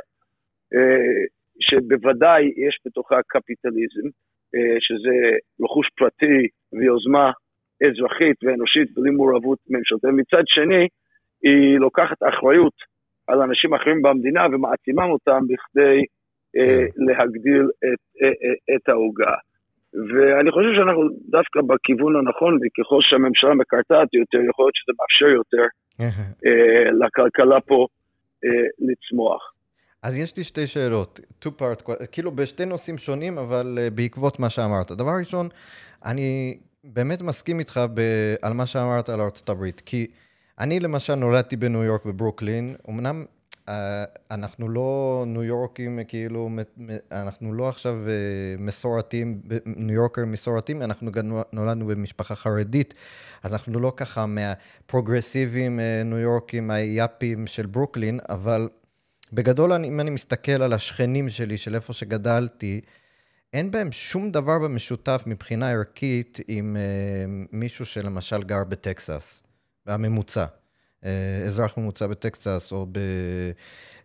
אה, 0.75 1.21
שבוודאי 1.61 2.43
יש 2.45 2.79
בתוכה 2.85 3.19
קפיטליזם, 3.29 4.07
אה, 4.55 4.77
שזה 4.81 5.17
רכוש 5.65 5.89
פרטי 5.97 6.41
ויוזמה 6.73 7.31
אזרחית 7.87 8.37
ואנושית 8.45 8.95
בלי 8.95 9.11
מעורבות 9.11 9.59
ממשלתית. 9.71 10.11
מצד 10.21 10.43
שני, 10.47 10.85
היא 11.43 11.79
לוקחת 11.79 12.17
אחריות 12.29 12.77
על 13.29 13.43
אנשים 13.43 13.75
אחרים 13.75 14.03
במדינה 14.03 14.47
ומעצימה 14.53 15.05
אותם 15.05 15.41
בכדי. 15.49 16.05
להגדיל 17.07 17.65
את, 17.85 18.03
את 18.75 18.89
העוגה. 18.89 19.35
ואני 19.95 20.51
חושב 20.51 20.69
שאנחנו 20.77 21.03
דווקא 21.37 21.61
בכיוון 21.61 22.17
הנכון, 22.17 22.59
וככל 22.61 23.01
שהממשלה 23.03 23.55
מקרטעת 23.55 24.15
יותר, 24.15 24.39
יכול 24.49 24.65
להיות 24.65 24.75
שזה 24.75 24.93
מאפשר 25.01 25.31
יותר 25.41 25.65
אה, 26.47 26.91
לכלכלה 26.91 27.61
פה 27.61 27.87
אה, 28.45 28.67
לצמוח. 28.79 29.53
אז 30.03 30.19
יש 30.19 30.37
לי 30.37 30.45
שתי 30.45 30.67
שאלות, 30.67 31.21
two 31.45 31.49
part, 31.61 32.07
כאילו 32.13 32.31
בשתי 32.31 32.65
נושאים 32.65 32.99
שונים, 32.99 33.39
אבל 33.39 33.79
אה, 33.81 33.91
בעקבות 33.91 34.41
מה 34.41 34.51
שאמרת. 34.51 34.93
דבר 34.93 35.13
ראשון, 35.19 35.49
אני 36.05 36.59
באמת 36.85 37.23
מסכים 37.23 37.59
איתך 37.59 37.81
ב, 37.95 38.01
על 38.43 38.53
מה 38.53 38.67
שאמרת 38.67 39.09
על 39.09 39.21
ארצות 39.21 39.49
הברית, 39.49 39.81
כי 39.81 40.07
אני 40.61 40.81
למשל 40.81 41.15
נולדתי 41.15 41.57
בניו 41.57 41.85
יורק 41.85 42.05
בברוקלין, 42.05 42.75
אמנם 42.89 43.17
אה, 43.17 43.40
אנחנו 44.31 44.69
לא 44.69 45.25
ניו 45.27 45.43
יורקים, 45.43 46.01
כאילו, 46.09 46.51
אנחנו 47.13 47.53
לא 47.55 47.69
עכשיו 47.69 47.95
אה, 48.09 48.15
מסורתיים, 48.59 49.41
ניו 49.67 49.95
יורקר 49.95 50.25
מסורתיים, 50.25 50.83
אנחנו 50.83 51.13
גם 51.13 51.33
נולדנו 51.53 51.87
במשפחה 51.87 52.35
חרדית, 52.35 52.95
אז 53.43 53.53
אנחנו 53.53 53.81
לא 53.81 53.93
ככה 53.97 54.27
מהפרוגרסיביים 54.27 55.81
אה, 55.81 56.03
ניו 56.05 56.19
יורקים, 56.19 56.71
היאפים 56.71 57.47
של 57.47 57.67
ברוקלין, 57.67 58.21
אבל 58.29 58.69
בגדול, 59.33 59.73
אם 59.73 60.01
אני 60.01 60.11
מסתכל 60.11 60.63
על 60.63 60.73
השכנים 60.73 61.29
שלי, 61.29 61.57
של 61.57 61.75
איפה 61.75 61.93
שגדלתי, 61.93 62.81
אין 63.53 63.71
בהם 63.71 63.93
שום 63.93 64.31
דבר 64.31 64.59
במשותף 64.59 65.23
מבחינה 65.27 65.71
ערכית 65.71 66.39
עם 66.49 66.77
מישהו 67.53 67.87
שלמשל 67.87 68.43
גר 68.43 68.65
בטקסס, 68.65 69.43
הממוצע. 69.87 70.45
אה, 71.05 71.45
אזרח 71.47 71.79
ממוצע 71.79 72.07
בטקסס, 72.07 72.69
או 72.73 72.87
ב... 72.93 72.99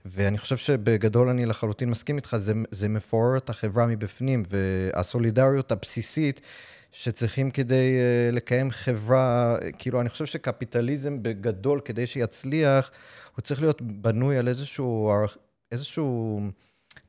ואני 0.05 0.37
חושב 0.37 0.57
שבגדול 0.57 1.29
אני 1.29 1.45
לחלוטין 1.45 1.89
מסכים 1.89 2.15
איתך, 2.15 2.35
זה, 2.37 2.53
זה 2.71 2.89
מפורר 2.89 3.37
את 3.37 3.49
החברה 3.49 3.85
מבפנים, 3.85 4.43
והסולידריות 4.49 5.71
הבסיסית 5.71 6.41
שצריכים 6.91 7.51
כדי 7.51 7.97
uh, 7.97 8.35
לקיים 8.35 8.71
חברה, 8.71 9.57
כאילו, 9.77 10.01
אני 10.01 10.09
חושב 10.09 10.25
שקפיטליזם 10.25 11.23
בגדול, 11.23 11.79
כדי 11.85 12.07
שיצליח, 12.07 12.91
הוא 13.35 13.41
צריך 13.41 13.61
להיות 13.61 13.81
בנוי 13.81 14.37
על 14.37 14.47
איזשהו, 14.47 15.11
איזשהו 15.71 16.41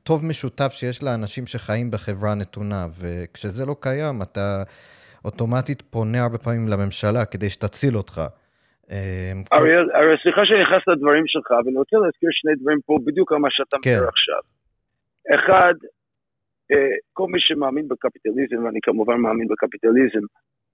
טוב 0.02 0.24
משותף 0.24 0.72
שיש 0.72 1.02
לאנשים 1.02 1.46
שחיים 1.46 1.90
בחברה 1.90 2.34
נתונה, 2.34 2.86
וכשזה 2.98 3.66
לא 3.66 3.76
קיים, 3.80 4.22
אתה 4.22 4.62
אוטומטית 5.24 5.82
פונה 5.90 6.22
הרבה 6.22 6.38
פעמים 6.38 6.68
לממשלה 6.68 7.24
כדי 7.24 7.50
שתציל 7.50 7.96
אותך. 7.96 8.22
אמ, 8.90 9.42
אריאל, 9.52 10.16
סליחה 10.22 10.40
שאני 10.44 10.60
נכנס 10.62 10.82
לדברים 10.88 11.26
שלך, 11.26 11.50
אבל 11.50 11.68
אני 11.68 11.78
רוצה 11.78 11.96
להזכיר 11.96 12.28
שני 12.32 12.52
דברים 12.60 12.78
פה 12.86 12.98
בדיוק 13.04 13.32
על 13.32 13.38
מה 13.38 13.48
שאתה 13.50 13.76
כן. 13.82 13.90
מדבר 13.90 14.08
עכשיו. 14.08 14.40
אחד, 15.34 15.74
אה, 16.72 16.94
כל 17.12 17.26
מי 17.28 17.40
שמאמין 17.40 17.88
בקפיטליזם, 17.88 18.64
ואני 18.64 18.78
כמובן 18.82 19.16
מאמין 19.16 19.48
בקפיטליזם, 19.48 20.24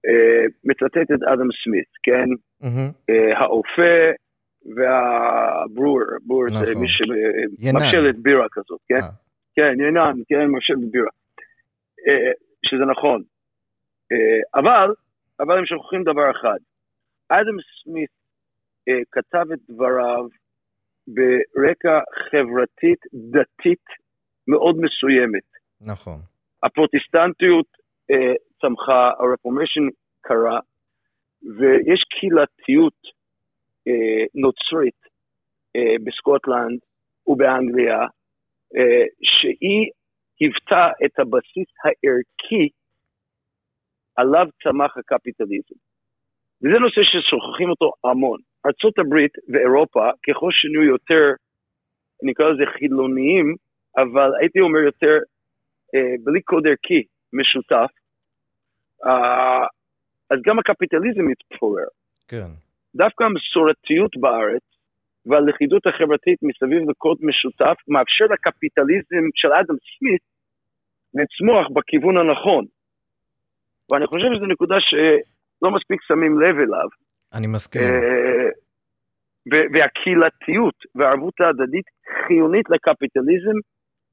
אה, 0.07 0.45
מצטט 0.63 1.11
את 1.15 1.23
אדם 1.33 1.47
סמית, 1.63 1.91
כן? 2.03 2.27
אה, 3.09 3.39
האופה 3.39 3.95
והברואר, 4.75 6.05
ברואר 6.25 6.49
זה 6.49 6.71
נכון. 6.71 6.81
מי 6.81 6.87
שמבשלת 6.89 8.19
בירה 8.19 8.47
כזאת, 8.51 8.79
כן? 8.87 9.03
כן, 9.55 9.73
ינן, 9.79 10.13
כן, 10.29 10.47
מבשלת 10.47 10.91
בירה. 10.91 11.11
שזה 12.65 12.85
נכון. 12.85 13.21
אבל, 14.55 14.93
אבל 15.39 15.57
הם 15.57 15.65
שוכחים 15.65 16.03
דבר 16.03 16.31
אחד. 16.31 16.57
אדם 17.29 17.57
סמית 17.83 18.09
אה, 18.87 19.01
כתב 19.11 19.45
את 19.53 19.59
דבריו 19.69 20.25
ברקע 21.07 21.99
חברתית 22.29 22.99
דתית 23.13 23.85
מאוד 24.47 24.75
מסוימת. 24.75 25.47
נכון. 25.81 26.19
הפרוטסטנטיות 26.63 27.67
אה, 28.11 28.33
צמחה, 28.61 29.11
הרפורמיישן 29.19 29.87
קרה, 30.21 30.59
ויש 31.43 32.03
קהילתיות 32.09 32.99
אה, 33.87 34.25
נוצרית 34.35 35.01
אה, 35.75 35.95
בסקוטלנד 36.03 36.79
ובאנגליה, 37.27 37.99
אה, 38.75 39.05
שהיא 39.23 39.91
היוותה 40.39 40.85
את 41.05 41.19
הבסיס 41.19 41.69
הערכי 41.83 42.69
עליו 44.15 44.47
צמח 44.63 44.97
הקפיטליזם. 44.97 45.75
וזה 46.63 46.79
נושא 46.79 47.01
ששוכחים 47.03 47.69
אותו 47.69 47.91
המון. 48.03 48.39
ארה"ב 48.65 49.15
ואירופה, 49.53 50.09
ככל 50.25 50.49
שנהיו 50.51 50.83
יותר, 50.83 51.25
אני 52.23 52.31
אקרא 52.31 52.49
לזה 52.49 52.63
חילוניים, 52.77 53.55
אבל 53.97 54.29
הייתי 54.39 54.59
אומר 54.59 54.79
יותר 54.79 55.15
אה, 55.95 56.15
בלי 56.23 56.41
קוד 56.41 56.67
ערכי 56.67 57.01
משותף, 57.33 57.91
אה, 59.05 59.65
אז 60.31 60.39
גם 60.45 60.59
הקפיטליזם 60.59 61.25
מתפורר. 61.31 61.89
כן. 62.27 62.49
דווקא 62.95 63.23
המסורתיות 63.23 64.17
בארץ 64.17 64.65
והלכידות 65.25 65.87
החברתית 65.87 66.39
מסביב 66.43 66.89
לקוד 66.89 67.17
משותף 67.21 67.77
מאפשר 67.87 68.25
לקפיטליזם 68.33 69.23
של 69.35 69.51
אדם 69.53 69.77
סמית 69.89 70.23
לצמוח 71.17 71.65
בכיוון 71.73 72.17
הנכון. 72.17 72.65
ואני 73.91 74.07
חושב 74.07 74.27
שזו 74.35 74.45
נקודה 74.45 74.75
ש... 74.79 74.93
לא 75.61 75.71
מספיק 75.71 75.99
שמים 76.07 76.39
לב 76.41 76.55
אליו. 76.55 76.87
אני 77.33 77.47
מסכים. 77.47 77.81
אה, 77.81 78.49
והקהילתיות 79.51 80.77
והערבות 80.95 81.33
ההדדית 81.39 81.87
חיונית 82.27 82.65
לקפיטליזם, 82.69 83.57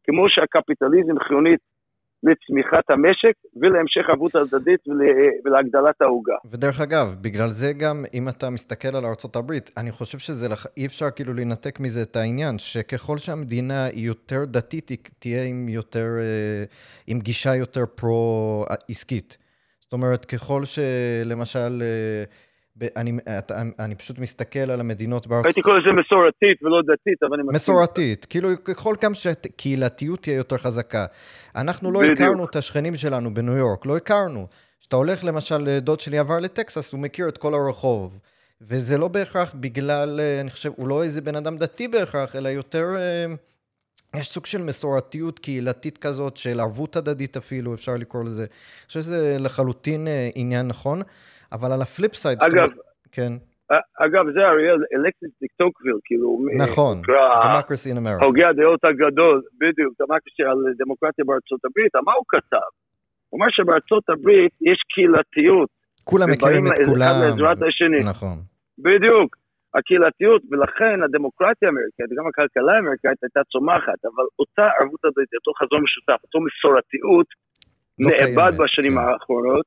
כמו 0.05 0.25
שהקפיטליזם 0.29 1.19
חיונית 1.29 1.61
לצמיחת 2.23 2.91
המשק 2.91 3.35
ולהמשך 3.61 4.09
ערבות 4.09 4.35
הדדית 4.35 4.81
ולהגדלת 5.45 6.03
העוגה. 6.03 6.35
ודרך 6.51 6.81
אגב, 6.81 7.17
בגלל 7.21 7.49
זה 7.49 7.73
גם, 7.73 8.05
אם 8.15 8.29
אתה 8.29 8.51
מסתכל 8.51 8.97
על 8.97 9.05
ארה"ב, 9.05 9.53
אני 9.77 9.93
חושב 9.93 10.19
שזה, 10.19 10.47
אי 10.77 10.87
אפשר 10.87 11.11
כאילו 11.11 11.33
לנתק 11.35 11.81
מזה 11.81 12.03
את 12.03 12.17
העניין, 12.17 12.59
שככל 12.59 13.19
שהמדינה 13.19 13.85
היא 13.85 14.07
יותר 14.07 14.45
דתית, 14.45 14.89
היא 14.89 14.99
תהיה 15.19 15.45
עם 15.45 15.69
יותר, 15.69 16.09
אה, 16.19 16.65
עם 17.07 17.19
גישה 17.19 17.55
יותר 17.55 17.87
פרו-עסקית. 17.97 19.37
זאת 19.91 19.93
אומרת, 19.93 20.25
ככל 20.25 20.63
שלמשל... 20.65 21.83
אה, 21.83 22.25
אני, 22.97 23.13
אני 23.79 23.95
פשוט 23.95 24.19
מסתכל 24.19 24.59
על 24.59 24.81
המדינות 24.81 25.27
בארצות... 25.27 25.47
הייתי 25.47 25.61
קורא 25.61 25.75
לזה 25.79 25.89
מסורתית 26.01 26.63
ולא 26.63 26.81
דתית, 26.83 27.23
אבל 27.23 27.35
אני 27.35 27.43
מסכים. 27.43 27.55
מסורתית, 27.55 28.25
כאילו 28.25 28.49
ככל 28.65 28.95
כמה 29.01 29.15
שקהילתיות 29.15 30.23
תהיה 30.23 30.37
יותר 30.37 30.59
חזקה. 30.59 31.07
אנחנו 31.57 31.93
לא 31.93 32.01
בדיוק. 32.01 32.21
הכרנו 32.21 32.45
את 32.45 32.57
השכנים 32.57 32.97
שלנו 32.97 33.35
בניו 33.35 33.57
יורק, 33.57 33.87
לא 33.87 33.97
הכרנו. 33.97 34.47
כשאתה 34.81 34.97
הולך 34.97 35.25
למשל, 35.25 35.79
דוד 35.79 36.01
שלי 36.01 36.19
עבר 36.19 36.39
לטקסס, 36.39 36.93
הוא 36.93 37.01
מכיר 37.01 37.29
את 37.29 37.39
כל 37.39 37.55
הרחוב. 37.55 38.19
וזה 38.61 38.99
לא 38.99 39.09
בהכרח 39.09 39.55
בגלל, 39.61 40.21
אה, 40.21 40.41
אני 40.41 40.51
חושב, 40.51 40.71
הוא 40.77 40.89
לא 40.89 41.03
איזה 41.03 41.21
בן 41.21 41.37
אדם 41.37 41.57
דתי 41.57 41.89
בהכרח, 41.89 42.37
אלא 42.37 42.49
יותר... 42.49 42.87
יש 44.17 44.27
סוג 44.27 44.47
של 44.47 44.63
מסורתיות 44.63 45.39
קהילתית 45.39 45.99
כזאת, 45.99 46.37
של 46.37 46.61
ערבות 46.61 46.97
הדדית 46.97 47.37
אפילו, 47.37 47.75
אפשר 47.75 47.93
לקרוא 48.01 48.25
לזה. 48.25 48.43
אני 48.43 48.87
חושב 48.87 49.01
שזה 49.01 49.37
לחלוטין 49.41 50.07
אה, 50.07 50.29
עניין 50.35 50.69
נכון, 50.69 50.99
אבל 51.53 51.73
על 51.73 51.83
ה 51.83 51.89
flip 51.89 52.15
side... 52.15 52.39
אגב, 52.43 52.69
כן. 53.13 53.33
אגב, 53.99 54.25
זה 54.35 54.41
אריאל 54.41 54.81
אלקסיס 54.95 55.31
דה 55.41 55.52
טוקוויל, 55.52 55.99
כאילו... 56.05 56.39
נכון, 56.57 57.03
Democracy 57.43 57.91
in 57.95 57.99
America. 57.99 58.25
הוגה 58.25 58.49
הדעות 58.49 58.85
הגדול, 58.85 59.43
בדיוק, 59.61 59.93
Democracy 60.03 60.43
על 60.51 60.59
דמוקרטיה 60.79 61.25
בארצות 61.25 61.61
הברית, 61.65 61.93
מה 62.05 62.13
הוא 62.13 62.25
כתב? 62.29 62.71
הוא 63.29 63.39
אמר 63.39 63.47
שבארצות 63.51 64.05
הברית 64.09 64.53
יש 64.61 64.79
קהילתיות. 64.95 65.69
כולם 66.05 66.31
מכירים 66.31 66.67
את 66.67 66.73
כולם. 66.87 67.15
נכון. 68.05 68.39
בדיוק. 68.79 69.40
הקהילתיות, 69.75 70.43
ולכן 70.51 71.03
הדמוקרטיה 71.03 71.69
האמריקאית, 71.69 72.13
וגם 72.13 72.27
הכלכלה 72.27 72.73
האמריקאית 72.77 73.19
הייתה 73.23 73.41
צומחת, 73.53 74.05
אבל 74.05 74.27
אותה 74.39 74.69
ערבות 74.81 75.05
הדתית, 75.05 75.39
אותו 75.41 75.53
חזון 75.61 75.83
משותף, 75.83 76.19
אותו 76.25 76.39
מסורתיות, 76.41 77.27
לא 77.99 78.11
נאבד 78.11 78.53
בשנים 78.59 78.93
כן. 78.93 78.99
האחרונות, 78.99 79.67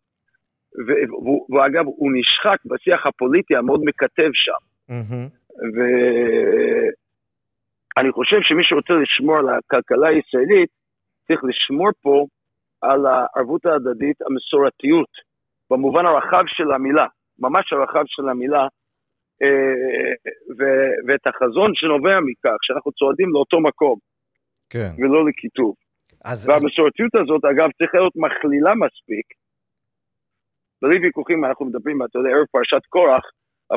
ואגב, 1.54 1.86
הוא 1.86 2.12
נשחק 2.16 2.58
בשיח 2.66 3.06
הפוליטי 3.06 3.56
המאוד 3.56 3.82
מקטב 3.86 4.30
שם. 4.34 4.62
Mm-hmm. 4.90 5.26
ואני 7.98 8.12
חושב 8.12 8.38
שמי 8.42 8.64
שרוצה 8.64 8.94
לשמור 8.94 9.38
על 9.38 9.50
הכלכלה 9.50 10.08
הישראלית, 10.08 10.70
צריך 11.28 11.42
לשמור 11.44 11.90
פה 12.02 12.26
על 12.82 13.06
הערבות 13.06 13.66
ההדדית, 13.66 14.22
המסורתיות, 14.22 15.10
במובן 15.72 16.06
הרחב 16.06 16.44
של 16.48 16.72
המילה, 16.72 17.08
ממש 17.40 17.74
הרחב 17.74 18.04
של 18.06 18.30
המילה, 18.30 18.68
אה, 19.44 20.14
ואת 21.08 21.28
החזון 21.28 21.72
שנובע 21.76 22.20
מכך, 22.30 22.58
שאנחנו 22.62 22.92
צועדים 22.92 23.30
לאותו 23.34 23.60
מקום, 23.60 23.98
כן. 24.70 24.92
ולא 24.98 25.26
לקיטוב. 25.28 25.76
אז, 26.26 26.50
והמסורתיות 26.50 27.16
אז... 27.16 27.22
הזאת, 27.22 27.46
אגב, 27.46 27.70
צריכה 27.78 27.98
להיות 27.98 28.16
מכלילה 28.16 28.74
מספיק. 28.76 29.28
בלי 30.82 30.98
ויכוחים 31.00 31.46
אנחנו 31.46 31.66
מדברים, 31.66 31.98
אתה 32.04 32.20
יודע, 32.20 32.30
ערב 32.30 32.46
פרשת 32.52 32.86
קורח, 32.90 33.24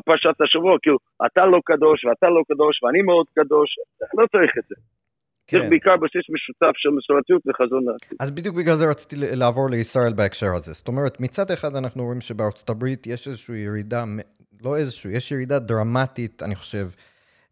פרשת 0.04 0.40
השבוע, 0.40 0.76
כאילו, 0.82 0.98
אתה 1.26 1.46
לא 1.46 1.60
קדוש 1.64 2.04
ואתה 2.04 2.28
לא 2.28 2.42
קדוש 2.50 2.82
ואני 2.82 3.02
מאוד 3.02 3.26
קדוש, 3.38 3.68
לא 4.18 4.26
צריך 4.32 4.52
את 4.58 4.64
זה. 4.68 4.74
צריך 5.50 5.62
כן. 5.62 5.70
בעיקר 5.70 5.96
בסיס 5.96 6.24
משותף 6.34 6.74
של 6.76 6.88
מסורתיות 6.98 7.42
וחזון 7.46 7.84
לעתיד. 7.84 8.18
אז 8.20 8.30
בדיוק 8.30 8.56
בגלל 8.56 8.76
זה 8.76 8.84
רציתי 8.90 9.16
לעבור 9.18 9.70
לישראל 9.70 10.12
בהקשר 10.12 10.52
הזה. 10.56 10.72
זאת 10.72 10.88
אומרת, 10.88 11.20
מצד 11.20 11.50
אחד 11.50 11.76
אנחנו 11.76 12.04
רואים 12.04 12.20
שבארצות 12.20 12.70
הברית 12.70 13.06
יש 13.06 13.28
איזושהי 13.28 13.58
ירידה, 13.58 14.04
לא 14.62 14.76
איזושהי, 14.76 15.12
יש 15.12 15.32
ירידה 15.32 15.58
דרמטית, 15.58 16.42
אני 16.42 16.54
חושב. 16.54 16.90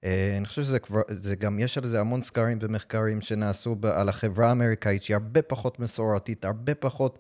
אה, 0.05 0.35
אני 0.37 0.47
חושב 0.47 0.63
שזה 0.63 0.79
כבר, 0.79 1.01
זה 1.09 1.37
גם, 1.37 1.59
יש 1.59 1.79
על 1.79 1.85
זה 1.85 2.01
המון 2.01 2.23
סקרים 2.23 2.59
ומחקרים 2.61 3.21
שנעשו 3.21 3.77
על 3.83 4.09
החברה 4.09 4.49
האמריקאית, 4.49 5.03
שהיא 5.03 5.15
הרבה 5.15 5.43
פחות 5.43 5.81
מסורתית, 5.81 6.45
הרבה 6.45 6.75
פחות, 6.75 7.19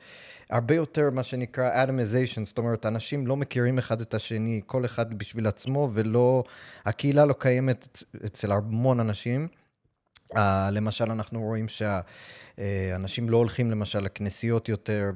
הרבה 0.50 0.74
יותר 0.74 1.10
מה 1.10 1.22
שנקרא 1.22 1.82
אדמיזיישן, 1.82 2.44
זאת 2.44 2.58
אומרת, 2.58 2.86
אנשים 2.86 3.26
לא 3.26 3.36
מכירים 3.36 3.78
אחד 3.78 4.00
את 4.00 4.14
השני, 4.14 4.60
כל 4.66 4.84
אחד 4.84 5.14
בשביל 5.14 5.46
עצמו, 5.46 5.90
ולא, 5.92 6.44
הקהילה 6.84 7.24
לא 7.24 7.34
קיימת 7.38 8.02
אצל 8.26 8.52
המון 8.52 9.00
אנשים. 9.00 9.48
Uh, 10.32 10.38
למשל, 10.72 11.10
אנחנו 11.10 11.42
רואים 11.42 11.68
שאנשים 11.68 12.04
uh, 12.56 12.60
לא 13.28 13.36
הולכים 13.36 13.70
למשל 13.70 14.00
לכנסיות 14.00 14.68
יותר. 14.68 15.10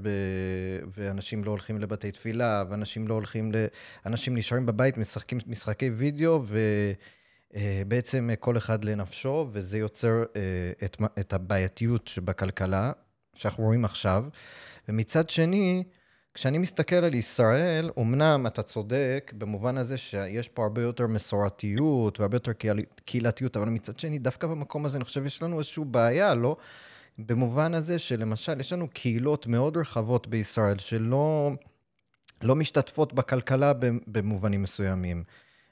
ואנשים 0.92 1.44
לא 1.44 1.50
הולכים 1.50 1.80
לבתי 1.80 2.10
תפילה, 2.10 2.64
ואנשים 2.70 3.08
לא 3.08 3.14
הולכים 3.14 3.52
ל... 3.52 3.56
אנשים 4.06 4.36
נשארים 4.36 4.66
בבית, 4.66 4.98
משחקים 4.98 5.38
משחקי 5.46 5.90
וידאו, 5.90 6.42
ובעצם 7.54 8.30
uh, 8.32 8.36
כל 8.36 8.56
אחד 8.56 8.84
לנפשו, 8.84 9.48
וזה 9.52 9.78
יוצר 9.78 10.22
את, 10.84 10.96
את 11.20 11.32
הבעייתיות 11.32 12.08
שבכלכלה, 12.08 12.92
שאנחנו 13.34 13.64
רואים 13.64 13.84
עכשיו. 13.84 14.24
ומצד 14.88 15.30
שני, 15.30 15.84
כשאני 16.34 16.58
מסתכל 16.58 16.96
על 16.96 17.14
ישראל, 17.14 17.90
אמנם 17.98 18.46
אתה 18.46 18.62
צודק 18.62 19.32
במובן 19.38 19.76
הזה 19.76 19.96
שיש 19.96 20.48
פה 20.48 20.62
הרבה 20.62 20.82
יותר 20.82 21.06
מסורתיות 21.06 22.20
והרבה 22.20 22.36
יותר 22.36 22.52
קהילתיות, 23.04 23.56
אבל 23.56 23.68
מצד 23.68 23.98
שני, 23.98 24.18
דווקא 24.18 24.46
במקום 24.46 24.84
הזה 24.84 24.96
אני 24.96 25.04
חושב 25.04 25.26
יש 25.26 25.42
לנו 25.42 25.58
איזושהי 25.58 25.84
בעיה, 25.86 26.34
לא? 26.34 26.56
במובן 27.18 27.74
הזה 27.74 27.98
שלמשל, 27.98 28.60
יש 28.60 28.72
לנו 28.72 28.88
קהילות 28.88 29.46
מאוד 29.46 29.76
רחבות 29.76 30.26
בישראל 30.26 30.78
שלא 30.78 31.50
לא 32.42 32.56
משתתפות 32.56 33.12
בכלכלה 33.12 33.72
במובנים 34.06 34.62
מסוימים. 34.62 35.24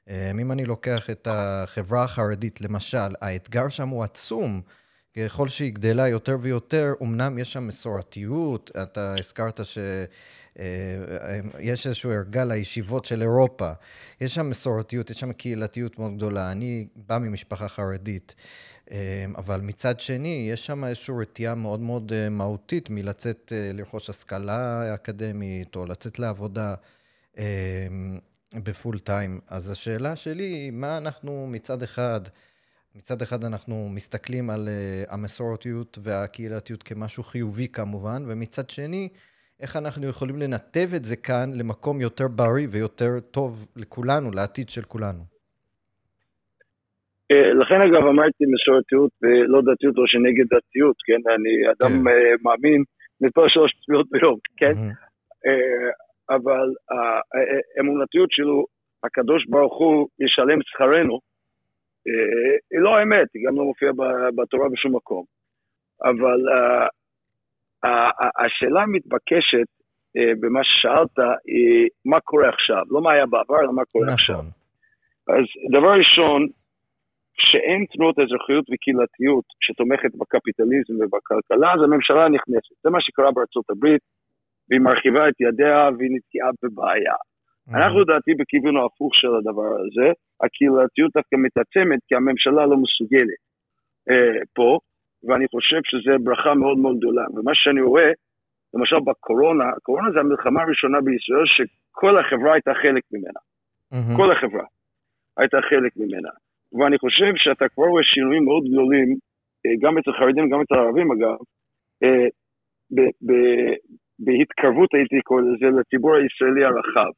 אמ, 0.09 0.41
אם 0.41 0.53
אני 0.53 0.65
לוקח 0.65 1.11
את 1.11 1.29
החברה 1.31 2.05
החרדית, 2.05 2.61
למשל, 2.61 3.15
האתגר 3.21 3.69
שם 3.69 3.89
הוא 3.89 4.05
עצום. 4.05 4.63
ככל 5.17 5.49
שהיא 5.49 5.73
גדלה 5.73 6.09
יותר 6.09 6.37
ויותר, 6.41 6.95
אמנם 7.03 7.39
יש 7.39 7.53
שם 7.53 7.67
מסורתיות, 7.67 8.71
אתה 8.83 9.15
הזכרת 9.19 9.61
ש... 9.67 9.79
אה, 10.59 11.41
יש 11.61 11.87
איזשהו 11.87 12.11
ערגה 12.11 12.45
לישיבות 12.45 13.05
של 13.05 13.23
אירופה. 13.23 13.71
יש 14.21 14.35
שם 14.35 14.51
מסורתיות, 14.51 15.11
יש 15.11 15.21
שם 15.21 15.33
קהילתיות 15.33 15.99
מאוד 15.99 16.17
גדולה. 16.17 16.53
אני 16.53 16.87
בא 16.97 17.19
ממשפחה 17.19 17.69
חרדית, 17.69 18.35
אה, 18.39 18.43
אבל 19.37 19.61
מצד 19.61 20.01
שני, 20.01 20.49
יש 20.53 20.67
שם 20.67 20.85
איזושהי 20.85 21.15
רתיעה 21.21 21.55
מאוד 21.55 21.81
מאוד 21.81 22.13
אה, 22.13 22.29
מהותית 22.29 22.91
מלצאת 22.91 23.53
לרכוש 23.75 24.11
השכלה 24.11 24.95
אקדמית, 24.95 25.77
או 25.77 25.87
לצאת 25.87 26.19
לעבודה 26.19 26.75
בפול 28.55 28.99
טיים. 28.99 29.41
אז 29.49 29.71
השאלה 29.71 30.17
שלי 30.17 30.71
מה 30.71 30.97
אנחנו 30.97 31.47
מצד 31.51 31.83
אחד... 31.83 32.21
מצד 32.97 33.23
אחד 33.23 33.45
אנחנו 33.45 33.89
מסתכלים 33.89 34.51
על 34.51 34.69
uh, 34.69 35.13
המסורתיות 35.13 35.99
והקהילתיות 36.03 36.83
כמשהו 36.83 37.23
חיובי 37.23 37.69
כמובן, 37.69 38.25
ומצד 38.27 38.71
שני, 38.71 39.09
איך 39.61 39.77
אנחנו 39.77 40.07
יכולים 40.07 40.39
לנתב 40.39 40.91
את 40.97 41.05
זה 41.05 41.17
כאן 41.17 41.55
למקום 41.55 42.01
יותר 42.01 42.29
בריא 42.29 42.69
ויותר 42.71 43.21
טוב 43.31 43.67
לכולנו, 43.77 44.31
לעתיד 44.31 44.69
של 44.69 44.83
כולנו. 44.83 45.36
אה, 47.31 47.55
לכן 47.55 47.81
אגב 47.81 48.07
אמרתי 48.07 48.45
מסורתיות 48.55 49.11
ולא 49.23 49.61
דתיות 49.63 49.99
או 49.99 50.07
שנגד 50.07 50.45
דתיות, 50.45 50.97
כן? 51.07 51.31
אני 51.35 51.55
אדם 51.73 51.93
כן. 52.03 52.09
אה, 52.09 52.35
מאמין, 52.43 52.83
מתפלל 53.21 53.49
שלוש 53.49 53.73
תפילות 53.83 54.07
ביום, 54.11 54.39
כן? 54.57 54.75
אבל 56.31 56.69
האמונתיות 57.79 58.29
שלו, 58.31 58.65
הקדוש 59.05 59.47
ברוך 59.49 59.79
הוא 59.79 60.09
ישלם 60.21 60.59
שכרנו, 60.63 61.19
היא 62.71 62.81
לא 62.81 62.97
האמת, 62.97 63.29
היא 63.35 63.47
גם 63.47 63.57
לא 63.57 63.65
מופיעה 63.65 63.93
בתורה 64.37 64.69
בשום 64.69 64.97
מקום. 64.97 65.25
אבל 66.05 66.41
השאלה 68.39 68.83
המתבקשת 68.83 69.69
אה, 70.17 70.33
במה 70.41 70.61
ששאלת 70.65 71.19
היא 71.47 71.89
מה 72.05 72.21
קורה 72.21 72.49
עכשיו, 72.49 72.83
לא 72.91 73.01
מה 73.03 73.13
היה 73.13 73.27
בעבר, 73.27 73.61
אלא 73.61 73.73
מה 73.73 73.85
קורה 73.85 74.05
נכון. 74.05 74.15
עכשיו. 74.15 74.41
אז 75.29 75.45
דבר 75.71 75.93
ראשון, 75.99 76.47
כשאין 77.39 77.81
תנועות 77.93 78.17
אזרחיות 78.19 78.65
וקהילתיות 78.71 79.47
שתומכת 79.65 80.13
בקפיטליזם 80.21 80.95
ובכלכלה, 81.01 81.69
אז 81.75 81.81
הממשלה 81.85 82.25
נכנסת. 82.37 82.75
זה 82.83 82.91
מה 82.91 83.01
שקרה 83.01 83.31
בארצות 83.35 83.67
הברית, 83.71 84.03
והיא 84.69 84.81
מרחיבה 84.81 85.29
את 85.29 85.37
ידיה 85.41 85.79
והיא 85.97 86.13
נתקעה 86.15 86.51
בבעיה. 86.63 87.17
Mm-hmm. 87.17 87.77
אנחנו 87.77 88.01
לדעתי 88.01 88.33
בכיוון 88.39 88.77
ההפוך 88.77 89.11
של 89.21 89.33
הדבר 89.39 89.71
הזה, 89.83 90.09
הקהילתיות 90.45 91.11
דווקא 91.17 91.37
מתעצמת 91.47 92.01
כי 92.07 92.15
הממשלה 92.15 92.63
לא 92.71 92.77
מסוגלת 92.85 93.41
אה, 94.11 94.39
פה, 94.57 94.79
ואני 95.27 95.47
חושב 95.53 95.81
שזו 95.85 96.25
ברכה 96.25 96.55
מאוד 96.55 96.79
מאוד 96.79 96.97
גדולה. 96.99 97.25
ומה 97.35 97.53
שאני 97.55 97.83
רואה, 97.91 98.11
למשל 98.75 99.01
בקורונה, 99.07 99.65
הקורונה 99.77 100.09
זה 100.13 100.21
המלחמה 100.21 100.63
הראשונה 100.63 100.99
בישראל 101.01 101.47
שכל 101.55 102.19
החברה 102.19 102.53
הייתה 102.53 102.73
חלק 102.83 103.05
ממנה. 103.13 103.41
Mm-hmm. 103.93 104.17
כל 104.17 104.33
החברה 104.33 104.67
הייתה 105.39 105.59
חלק 105.71 105.93
ממנה. 105.97 106.31
ואני 106.73 106.99
חושב 106.99 107.33
שאתה 107.37 107.69
כבר 107.69 107.85
רואה 107.85 108.03
שינויים 108.03 108.45
מאוד 108.45 108.65
גדולים, 108.71 109.09
אה, 109.67 109.75
גם 109.83 109.99
אצל 109.99 110.13
חרדים, 110.13 110.49
גם 110.51 110.61
אצל 110.61 110.75
ערבים 110.75 111.09
אגב, 111.13 111.39
אה, 112.03 112.29
בהתקרבות 114.19 114.95
הייתי 114.95 115.21
קורא 115.25 115.41
לזה 115.41 115.67
לציבור 115.81 116.15
הישראלי 116.15 116.65
הרחב. 116.65 117.13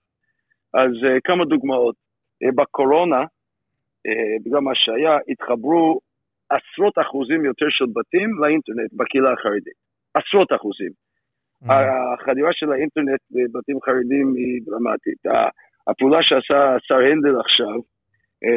אז 0.74 0.90
uh, 0.90 1.20
כמה 1.24 1.44
דוגמאות. 1.44 1.94
בקורונה, 2.56 3.24
בגלל 4.44 4.60
מה 4.60 4.74
שהיה, 4.74 5.16
התחברו 5.28 6.00
עשרות 6.50 6.98
אחוזים 6.98 7.44
יותר 7.44 7.66
של 7.68 7.84
בתים 7.96 8.30
לאינטרנט 8.40 8.90
בקהילה 8.92 9.32
החרדית. 9.32 9.78
עשרות 10.14 10.52
אחוזים. 10.52 10.92
Mm-hmm. 10.92 11.72
החדירה 12.20 12.50
של 12.52 12.72
האינטרנט 12.72 13.20
בבתים 13.30 13.78
חרדים 13.80 14.34
היא 14.36 14.62
דרמטית. 14.66 15.20
הפעולה 15.86 16.22
שעשה 16.22 16.74
השר 16.74 16.94
הנדל 16.94 17.40
עכשיו 17.40 17.78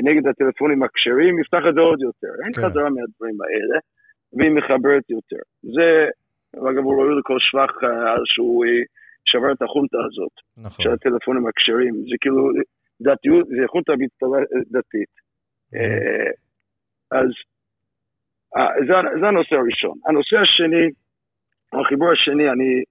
נגד 0.04 0.28
הטלפונים 0.28 0.84
הכשרים, 0.84 1.40
יפתח 1.40 1.62
את 1.70 1.74
זה 1.74 1.82
עוד 1.82 2.02
יותר. 2.02 2.34
אין 2.44 2.54
כן. 2.54 2.62
חזרה 2.62 2.90
מהדברים 2.90 3.38
האלה, 3.42 3.78
והיא 4.34 4.52
מחברת 4.52 5.10
יותר. 5.10 5.44
זה, 5.62 6.08
אגב, 6.58 6.84
הוא 6.84 6.96
ראוי 7.02 7.20
לכל 7.20 7.38
שבח 7.40 7.72
שהוא 8.26 8.66
שבר 9.26 9.52
את 9.52 9.62
החונטה 9.62 9.98
הזאת, 10.08 10.36
נכון. 10.58 10.84
של 10.84 10.92
הטלפונים 10.92 11.48
הכשרים. 11.48 11.94
זה 11.94 12.16
כאילו, 12.22 12.50
דתיות, 13.02 13.48
זה 13.48 13.68
חונטה 13.68 13.94
דתית. 14.72 15.14
אה, 15.76 16.32
אז 17.12 17.30
אה, 18.58 18.72
זה, 18.88 18.94
זה 19.20 19.28
הנושא 19.28 19.56
הראשון. 19.56 19.98
הנושא 20.08 20.38
השני, 20.38 20.86
החיבור 21.74 22.12
השני, 22.12 22.50
אני, 22.50 22.84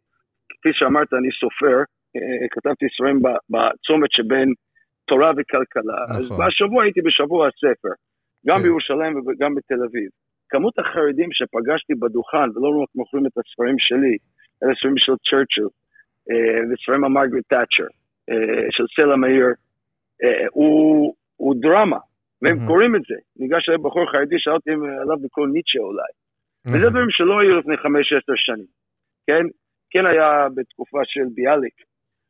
כפי 0.49 0.69
שאמרת, 0.73 1.13
אני 1.13 1.29
סופר, 1.41 1.79
אה, 2.17 2.49
כתבתי 2.51 2.87
ספרים 2.95 3.19
בצומת 3.51 4.13
שבין 4.13 4.49
תורה 5.11 5.31
וכלכלה. 5.37 5.99
נכון. 6.09 6.17
אז 6.17 6.27
בשבוע 6.41 6.83
הייתי 6.83 7.01
בשבוע 7.07 7.41
הספר, 7.49 7.95
גם 8.47 8.57
כן. 8.57 8.63
בירושלים 8.63 9.13
וגם 9.27 9.51
בתל 9.57 9.81
אביב. 9.87 10.11
כמות 10.53 10.79
החרדים 10.79 11.31
שפגשתי 11.33 11.95
בדוכן, 12.03 12.49
ולא 12.55 12.69
רק 12.83 12.91
מוכרים 12.95 13.27
את 13.27 13.35
הספרים 13.39 13.77
שלי, 13.79 14.15
אלה 14.63 14.75
ספרים 14.79 14.99
של 15.05 15.13
צ'רצ'יל, 15.27 15.69
וספרים 16.69 17.05
על 17.05 17.11
מרגרט 17.11 17.47
תאצ'ר, 17.49 17.89
של 18.71 18.85
סלע 18.95 19.17
מאיר, 19.17 19.47
הוא, 20.51 21.15
הוא 21.37 21.55
דרמה, 21.63 21.99
והם 22.43 22.57
mm-hmm. 22.57 22.67
קוראים 22.67 22.97
את 22.97 23.01
זה. 23.09 23.19
ניגש 23.37 23.69
אליי 23.69 23.79
בחור 23.85 24.07
חרדי, 24.13 24.39
שאלתי 24.39 24.71
עליו 25.03 25.19
בכל 25.25 25.47
ניטשה 25.55 25.83
אולי. 25.89 26.13
Mm-hmm. 26.13 26.71
וזה 26.71 26.87
דברים 26.91 27.11
שלא 27.11 27.35
היו 27.41 27.59
לפני 27.59 27.77
חמש-עשר 27.77 28.37
שנים, 28.37 28.71
כן? 29.27 29.45
כן 29.93 30.07
היה 30.07 30.49
בתקופה 30.57 31.01
של 31.05 31.27
ביאליק, 31.35 31.77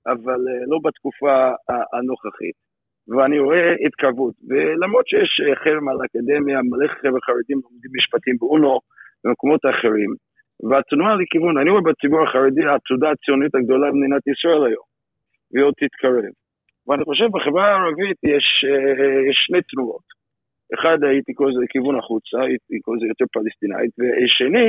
אבל 0.06 0.40
לא 0.70 0.78
בתקופה 0.84 1.34
הנוכחית. 1.68 2.69
ואני 3.11 3.38
רואה 3.38 3.75
התקרבות, 3.87 4.35
ולמרות 4.49 5.07
שיש 5.09 5.40
חרם 5.64 5.88
על 5.88 5.96
האקדמיה, 6.03 6.59
מלא 6.62 6.88
חבר'ה 6.88 7.20
חרדים 7.27 7.59
לומדים 7.64 7.90
משפטים 7.99 8.37
באונו 8.40 8.81
ובמקומות 9.25 9.61
אחרים, 9.73 10.11
והתנועה 10.68 11.14
לכיוון, 11.14 11.59
אני 11.59 11.70
רואה 11.70 11.83
בציבור 11.83 12.23
החרדי 12.23 12.64
העתודה 12.64 13.11
הציונית 13.11 13.55
הגדולה 13.55 13.87
במדינת 13.90 14.25
ישראל 14.33 14.62
היום, 14.66 14.87
והיא 15.51 15.64
עוד 15.64 15.75
תתקרב. 15.81 16.33
ואני 16.87 17.05
חושב 17.05 17.29
בחברה 17.35 17.64
הערבית 17.68 18.18
יש, 18.35 18.46
אה, 18.68 19.31
יש 19.31 19.37
שני 19.46 19.62
תנועות. 19.70 20.07
אחד 20.75 20.99
הייתי 21.05 21.33
קורא 21.35 21.51
לזה 21.51 21.61
לכיוון 21.64 21.99
החוצה, 21.99 22.37
הייתי 22.40 22.81
קורא 22.85 22.96
לזה 22.96 23.07
יותר 23.07 23.25
פלסטינאית, 23.33 23.92
ושני, 23.99 24.68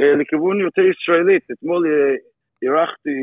אה, 0.00 0.14
לכיוון 0.20 0.60
יותר 0.60 0.82
ישראלית. 0.92 1.44
אתמול 1.52 1.82
אה, 1.86 2.14
אירחתי 2.62 3.16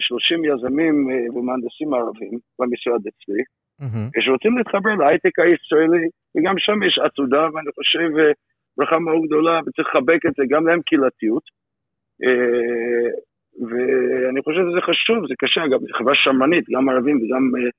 30 0.00 0.44
יזמים 0.44 0.94
ומהנדסים 1.34 1.94
ערבים 1.94 2.34
במשרד 2.58 3.02
אצלי, 3.10 3.42
mm-hmm. 3.80 4.24
שרוצים 4.24 4.58
להתחבר 4.58 4.94
להייטק 5.00 5.38
הישראלי, 5.38 6.06
וגם 6.34 6.54
שם 6.58 6.82
יש 6.82 6.98
עתודה, 6.98 7.42
ואני 7.52 7.70
חושב 7.78 8.08
ברכה 8.76 8.98
מאוד 8.98 9.22
גדולה, 9.26 9.60
וצריך 9.66 9.88
לחבק 9.88 10.26
את 10.26 10.32
זה, 10.36 10.42
גם 10.48 10.66
להם 10.66 10.80
קהילתיות. 10.86 11.42
אה, 12.24 13.10
ואני 13.68 14.40
חושב 14.44 14.62
שזה 14.68 14.80
חשוב, 14.88 15.18
זה 15.28 15.34
קשה, 15.38 15.60
אגב, 15.64 15.80
זו 15.80 15.94
חברה 15.98 16.14
שמרנית, 16.14 16.64
גם 16.74 16.88
ערבים 16.88 17.16
וגם 17.16 17.44
אה, 17.56 17.70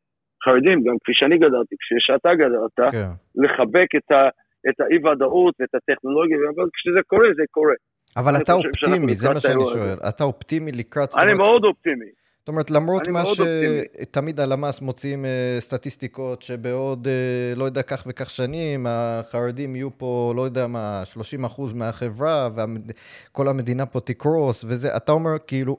חרדים, 0.46 0.78
גם 0.86 0.96
כפי 1.02 1.14
שאני 1.20 1.38
גדלתי, 1.38 1.76
כפי 1.82 1.96
שאתה 2.00 2.32
גדלת, 2.42 2.78
כן. 2.92 3.10
לחבק 3.44 3.90
את, 3.98 4.12
ה, 4.12 4.22
את 4.70 4.78
האי-ודאות 4.80 5.54
ואת 5.60 5.76
הטכנולוגיה, 5.76 6.38
אבל 6.56 6.68
כשזה 6.74 7.02
קורה, 7.08 7.28
זה 7.36 7.44
קורה. 7.52 7.78
אבל 8.18 8.38
אתה 8.38 8.54
אופטימי, 8.54 9.16
זה 9.16 9.30
מה 9.30 9.40
שאני 9.40 9.64
שואל. 9.74 9.98
אתה 10.10 10.24
אופטימי 10.24 10.72
לקראת... 10.72 11.14
אני 11.18 11.34
מאוד 11.34 11.64
אופטימי. 11.64 12.06
זאת 12.46 12.48
אומרת, 12.48 12.72
למרות 12.72 13.08
מה 13.08 13.24
שתמיד 13.26 14.40
הלמ"ס 14.40 14.82
מוציאים 14.82 15.26
uh, 15.26 15.62
סטטיסטיקות 15.62 16.42
שבעוד, 16.42 17.08
uh, 17.08 17.60
לא 17.60 17.64
יודע, 17.64 17.82
כך 17.82 18.04
וכך 18.08 18.30
שנים, 18.30 18.86
החרדים 18.90 19.76
יהיו 19.76 19.98
פה, 19.98 20.34
לא 20.36 20.42
יודע 20.42 20.68
מה, 20.68 21.02
30 21.06 21.46
אחוז 21.46 21.74
מהחברה, 21.74 22.50
וכל 22.56 23.48
המדינה 23.48 23.86
פה 23.86 24.00
תקרוס, 24.00 24.66
וזה, 24.68 24.96
אתה 24.96 25.12
אומר, 25.12 25.32
כאילו, 25.48 25.78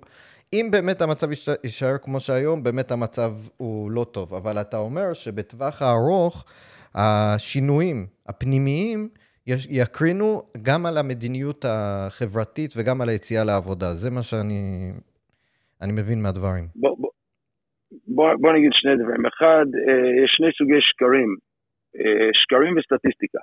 אם 0.52 0.68
באמת 0.70 1.02
המצב 1.02 1.28
יישאר 1.64 1.98
כמו 2.02 2.20
שהיום, 2.20 2.62
באמת 2.62 2.90
המצב 2.90 3.32
הוא 3.56 3.90
לא 3.90 4.04
טוב. 4.04 4.34
אבל 4.34 4.60
אתה 4.60 4.78
אומר 4.78 5.12
שבטווח 5.12 5.82
הארוך, 5.82 6.44
השינויים 6.94 8.06
הפנימיים, 8.26 9.08
יקרינו 9.70 10.42
גם 10.62 10.86
על 10.86 10.98
המדיניות 10.98 11.64
החברתית 11.68 12.70
וגם 12.76 13.00
על 13.00 13.08
היציאה 13.08 13.44
לעבודה. 13.44 13.86
זה 13.94 14.10
מה 14.10 14.22
שאני 14.22 14.92
אני 15.82 15.92
מבין 15.92 16.22
מהדברים. 16.22 16.64
בוא, 16.74 16.96
בוא, 16.98 17.10
בוא, 18.06 18.34
בוא 18.40 18.52
נגיד 18.52 18.70
שני 18.72 18.96
דברים. 18.96 19.26
אחד, 19.26 19.66
אה, 19.88 20.24
יש 20.24 20.30
שני 20.36 20.50
סוגי 20.58 20.80
שקרים, 20.80 21.30
אה, 21.98 22.28
שקרים 22.40 22.72
וסטטיסטיקה. 22.76 23.38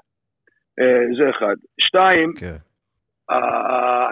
אה, 0.80 1.04
זה 1.18 1.26
אחד. 1.30 1.56
שתיים, 1.86 2.30
okay. 2.36 2.40
כן. 2.40 2.58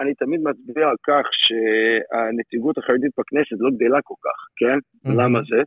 אני 0.02 0.14
תמיד 0.14 0.40
מצביע 0.48 0.86
על 0.88 0.98
כך 1.08 1.24
שהנציגות 1.44 2.78
החרדית 2.78 3.12
בכנסת 3.18 3.56
לא 3.64 3.70
גדלה 3.76 4.00
כל 4.08 4.18
כך, 4.26 4.38
כן? 4.60 4.78
Mm-hmm. 4.78 5.22
למה 5.22 5.38
זה? 5.50 5.60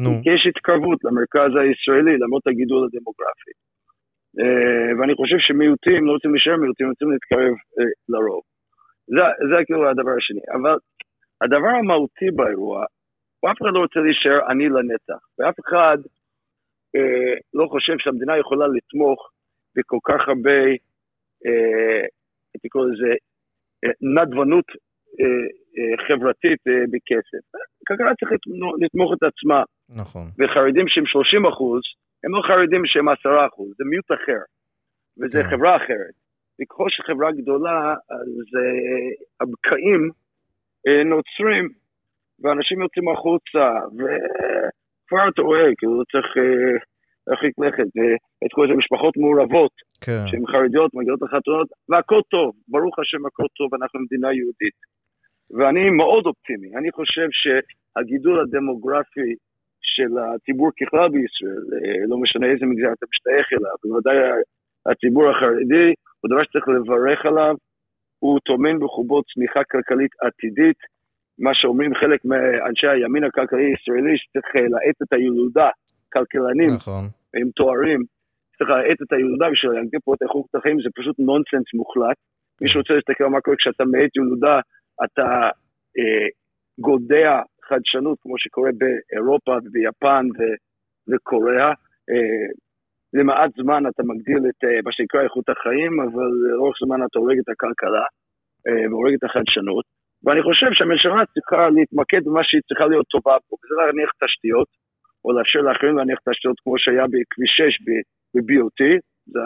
No. 0.00 0.10
כי 0.22 0.30
יש 0.34 0.42
התקרבות 0.50 0.98
למרכז 1.04 1.52
הישראלי 1.62 2.14
למרות 2.22 2.46
הגידול 2.46 2.80
הדמוגרפי. 2.86 3.54
ואני 4.98 5.14
חושב 5.14 5.36
שמיעוטים 5.38 6.04
לא 6.06 6.12
רוצים 6.12 6.30
להישאר 6.32 6.56
מיעוטים, 6.56 6.88
רוצים 6.88 7.10
להתקרב 7.12 7.54
לרוב. 8.08 8.42
זה, 9.06 9.22
זה 9.48 9.64
כאילו 9.66 9.90
הדבר 9.90 10.14
השני. 10.18 10.40
אבל 10.56 10.76
הדבר 11.42 11.72
המהותי 11.78 12.30
באירוע, 12.36 12.84
אף 13.50 13.58
אחד 13.62 13.72
לא 13.74 13.78
רוצה 13.78 14.00
להישאר 14.00 14.50
עני 14.50 14.68
לנצח, 14.68 15.20
ואף 15.38 15.54
אחד 15.60 15.98
אה, 16.96 17.34
לא 17.54 17.66
חושב 17.70 17.92
שהמדינה 17.98 18.38
יכולה 18.38 18.66
לתמוך 18.66 19.30
בכל 19.76 19.98
כך 20.04 20.28
הרבה, 20.28 20.60
אה, 21.46 22.02
הייתי 22.54 22.68
קורא 22.68 22.84
לזה, 22.84 23.12
אה, 23.84 23.94
נדבנות 24.14 24.68
אה, 25.20 25.46
אה, 25.76 26.06
חברתית 26.06 26.60
אה, 26.68 26.84
בכסף. 26.92 27.44
כלכלה 27.86 28.14
צריך 28.14 28.32
לתמוך 28.80 29.12
את 29.16 29.22
עצמה. 29.22 29.62
נכון. 30.00 30.26
וחרדים 30.38 30.88
שהם 30.88 31.06
30 31.06 31.46
אחוז, 31.46 31.82
הם 32.24 32.34
לא 32.34 32.42
חרדים 32.48 32.82
שהם 32.86 33.08
10 33.08 33.46
אחוז, 33.46 33.68
זה 33.78 33.84
מיעוט 33.90 34.10
אחר, 34.12 34.42
וזה 35.18 35.42
כן. 35.42 35.50
חברה 35.50 35.76
אחרת. 35.76 36.14
וככל 36.62 36.88
שחברה 36.90 37.32
גדולה, 37.32 37.94
אז 38.10 38.34
אה, 38.60 39.10
הבקעים 39.40 40.10
אה, 40.86 41.04
נוצרים, 41.04 41.68
ואנשים 42.42 42.82
יוצאים 42.82 43.08
החוצה, 43.08 43.66
וכבר 43.96 45.28
אתה 45.28 45.42
רואה, 45.42 45.66
כאילו 45.78 46.02
צריך 46.12 46.26
אה, 46.36 46.76
להרחיק 47.26 47.54
לכת, 47.58 47.88
את 48.44 48.52
כל 48.54 48.68
זה 48.68 48.74
משפחות 48.74 49.16
מעורבות, 49.16 49.72
כן. 50.00 50.24
שהן 50.26 50.46
חרדיות, 50.46 50.94
מגיעות 50.94 51.22
לחתונות, 51.22 51.68
והכל 51.88 52.20
טוב, 52.30 52.54
ברוך 52.68 52.98
השם 52.98 53.26
הכל 53.26 53.46
טוב, 53.58 53.74
אנחנו 53.74 54.00
מדינה 54.00 54.32
יהודית. 54.32 54.78
ואני 55.56 55.90
מאוד 55.90 56.26
אופטימי, 56.26 56.76
אני 56.78 56.92
חושב 56.92 57.28
שהגידול 57.40 58.40
הדמוגרפי 58.40 59.34
של 59.96 60.12
הציבור 60.18 60.70
ככלל 60.78 61.08
בישראל, 61.14 61.64
אה, 61.74 62.06
לא 62.10 62.16
משנה 62.18 62.46
איזה 62.46 62.66
מגזר 62.66 62.92
אתה 62.92 63.06
משתייך 63.12 63.46
אליו, 63.52 63.76
בוודאי 63.84 64.16
הציבור 64.86 65.30
החרדי, 65.30 65.88
הוא 66.20 66.30
דבר 66.30 66.42
שצריך 66.44 66.68
לברך 66.68 67.26
עליו, 67.26 67.54
הוא 68.18 68.38
טומן 68.48 68.78
בחובו 68.78 69.22
צמיחה 69.22 69.60
כלכלית 69.70 70.12
עתידית, 70.20 70.80
מה 71.38 71.50
שאומרים 71.54 71.94
חלק 71.94 72.20
מאנשי 72.24 72.88
הימין 72.88 73.24
הכלכלי 73.24 73.64
הישראלי, 73.70 74.14
שצריך 74.18 74.46
אה, 74.56 74.68
להאט 74.72 74.98
את 75.02 75.12
הילודה, 75.12 75.68
כלכלנים 76.12 76.70
נכון. 76.76 77.04
עם 77.40 77.50
תוארים, 77.50 78.00
צריך 78.58 78.70
להאט 78.70 79.02
את 79.02 79.12
הילודה 79.12 79.46
בשביל 79.52 79.72
להגדיל 79.72 80.00
פה 80.04 80.14
את 80.14 80.22
איכות 80.22 80.54
החיים, 80.54 80.76
זה 80.82 80.88
פשוט 80.94 81.16
נונסנס 81.18 81.68
מוחלט. 81.74 82.16
מי 82.60 82.68
כן. 82.68 82.72
שרוצה 82.72 82.94
להסתכל 82.94 83.24
על 83.24 83.30
מה 83.30 83.40
קורה 83.40 83.56
כשאתה 83.56 83.84
מאט 83.84 84.16
ילודה, 84.16 84.60
אתה 85.04 85.28
אה, 85.98 86.26
גודע 86.78 87.40
חדשנות, 87.68 88.18
כמו 88.22 88.34
שקורה 88.38 88.70
באירופה 88.78 89.52
וביפן 89.64 90.26
ו- 90.36 90.58
וקוריאה. 91.08 91.70
אה, 92.10 92.46
למעט 93.14 93.50
זמן 93.62 93.82
אתה 93.90 94.02
מגדיל 94.02 94.42
את 94.50 94.64
אה, 94.64 94.78
מה 94.84 94.92
שנקרא 94.92 95.20
איכות 95.22 95.48
החיים, 95.48 96.00
אבל 96.00 96.30
לאורך 96.52 96.76
זמן 96.84 97.00
אתה 97.06 97.18
הורג 97.18 97.38
את 97.38 97.48
הכלכלה 97.48 98.04
אה, 98.66 98.84
והורג 98.90 99.14
את 99.18 99.24
החדשנות. 99.24 99.84
ואני 100.24 100.42
חושב 100.42 100.70
שהממשלה 100.72 101.26
צריכה 101.34 101.68
להתמקד 101.76 102.22
במה 102.24 102.40
שהיא 102.44 102.62
צריכה 102.68 102.86
להיות 102.86 103.06
טובה 103.14 103.36
פה, 103.46 103.56
וזה 103.60 103.74
להניח 103.80 104.10
תשתיות, 104.22 104.68
או 105.24 105.32
לאפשר 105.32 105.60
לאחרים 105.66 105.96
להניח 105.98 106.18
תשתיות 106.28 106.56
כמו 106.62 106.74
שהיה 106.78 107.04
בכביש 107.12 107.50
6 107.56 107.72
ב-BOT, 108.34 108.80
זה 109.32 109.40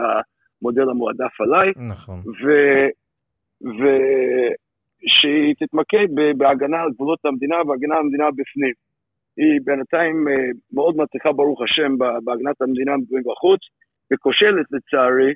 המודל 0.62 0.88
המועדף 0.90 1.35
עליי. 1.40 1.68
נכון. 1.92 2.18
ושהיא 5.04 5.54
תתמקד 5.61 6.06
בהגנה 6.38 6.80
על 6.80 6.90
גבולות 6.94 7.24
המדינה 7.24 7.56
והגנה 7.56 7.94
על 7.94 8.00
המדינה 8.00 8.30
בפנים. 8.30 8.74
היא 9.37 9.61
בינתיים 9.64 10.28
אה, 10.28 10.35
מאוד 10.72 10.96
מצליחה, 10.96 11.32
ברוך 11.32 11.62
השם, 11.62 11.98
בהגנת 12.24 12.62
המדינה 12.62 12.92
מבחוץ, 12.96 13.61
וכושלת 14.12 14.66
לצערי 14.70 15.32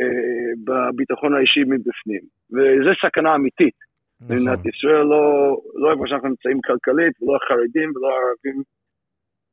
אה, 0.00 0.50
בביטחון 0.64 1.34
האישי 1.34 1.60
מבפנים. 1.60 2.24
וזו 2.52 2.90
סכנה 3.02 3.34
אמיתית. 3.34 3.74
נכון. 4.20 4.36
מדינת 4.36 4.58
ישראל 4.66 5.02
לא, 5.02 5.56
לא 5.74 5.92
איפה 5.92 6.04
שאנחנו 6.06 6.28
נמצאים 6.28 6.60
כלכלית, 6.60 7.14
לא 7.22 7.36
החרדים 7.36 7.88
ולא 7.94 8.08
הערבים, 8.08 8.62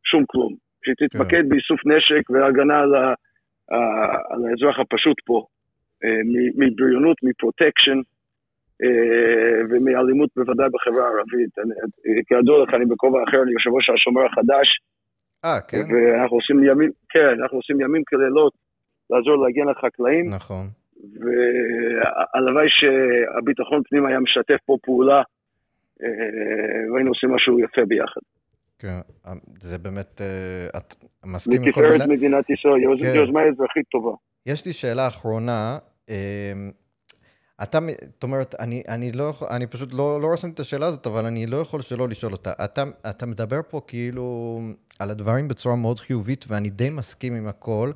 שום 0.03 0.23
כלום. 0.27 0.53
שהיא 0.83 1.07
תתמקד 1.07 1.43
כן. 1.43 1.49
באיסוף 1.49 1.79
נשק 1.85 2.29
והגנה 2.29 2.79
על, 2.79 2.95
ה, 2.95 3.13
על 4.29 4.41
האזרח 4.49 4.79
הפשוט 4.79 5.17
פה, 5.25 5.45
אה, 6.03 6.21
מבריונות, 6.57 7.17
מפרוטקשן. 7.23 7.99
אה, 8.83 9.59
ומאלימות 9.69 10.29
בוודאי 10.35 10.67
בחברה 10.73 11.05
הערבית. 11.07 11.53
כידוע 12.27 12.63
לך, 12.63 12.73
אני 12.73 12.85
בכובע 12.85 13.19
אחר, 13.27 13.41
אני 13.43 13.51
יושב 13.51 13.69
ראש 13.69 13.89
השומר 13.89 14.25
החדש. 14.25 14.67
אה, 15.45 15.61
כן? 15.67 15.77
ואנחנו 15.77 16.35
עושים 16.37 16.63
ימים, 16.63 16.91
כן, 17.09 17.41
אנחנו 17.41 17.57
עושים 17.57 17.81
ימים 17.81 18.03
כלילות 18.09 18.53
לעזור 19.09 19.35
להגן 19.43 19.67
לחקלאים. 19.71 20.29
נכון. 20.29 20.67
והלוואי 21.21 22.67
שהביטחון 22.69 23.81
פנים 23.89 24.05
היה 24.05 24.19
משתף 24.19 24.59
פה 24.65 24.77
פעולה, 24.83 25.21
אה, 26.03 26.07
והיינו 26.93 27.09
עושים 27.11 27.29
משהו 27.35 27.59
יפה 27.59 27.81
ביחד. 27.87 28.21
כן, 28.79 28.99
זה 29.61 29.77
באמת, 29.77 30.21
אה, 30.21 30.67
את 30.77 30.95
מסכים 31.25 31.63
עם 31.63 31.71
כל 31.71 31.81
מילה? 31.81 31.95
לתפארת 31.95 32.09
מדינת 32.09 32.49
ישראל, 32.49 32.97
כן. 32.99 33.15
יוזמה 33.15 33.41
אזרחית 33.43 33.85
טובה. 33.91 34.11
יש 34.45 34.65
לי 34.65 34.73
שאלה 34.73 35.07
אחרונה. 35.07 35.77
אתה, 37.63 37.79
זאת 38.13 38.23
אומרת, 38.23 38.55
אני, 38.59 38.83
אני 38.87 39.11
לא 39.11 39.33
אני 39.49 39.67
פשוט 39.67 39.93
לא, 39.93 40.21
לא 40.21 40.33
רשמתי 40.33 40.53
את 40.53 40.59
השאלה 40.59 40.85
הזאת, 40.85 41.07
אבל 41.07 41.25
אני 41.25 41.45
לא 41.45 41.57
יכול 41.57 41.81
שלא 41.81 42.09
לשאול 42.09 42.31
אותה. 42.31 42.51
אתה, 42.63 42.83
אתה 43.09 43.25
מדבר 43.25 43.59
פה 43.69 43.81
כאילו 43.87 44.59
על 44.99 45.11
הדברים 45.11 45.47
בצורה 45.47 45.75
מאוד 45.75 45.99
חיובית, 45.99 46.45
ואני 46.47 46.69
די 46.69 46.89
מסכים 46.89 47.35
עם 47.35 47.47
הכל. 47.47 47.91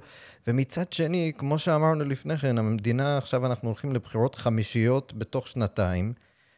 ומצד 0.48 0.94
שני, 0.94 1.32
כמו 1.38 1.60
שאמרנו 1.60 2.06
לפני 2.06 2.38
כן, 2.38 2.58
המדינה, 2.58 3.18
עכשיו 3.18 3.46
אנחנו 3.46 3.70
הולכים 3.70 3.92
לבחירות 3.92 4.36
חמישיות 4.36 5.14
בתוך 5.14 5.48
שנתיים. 5.48 6.14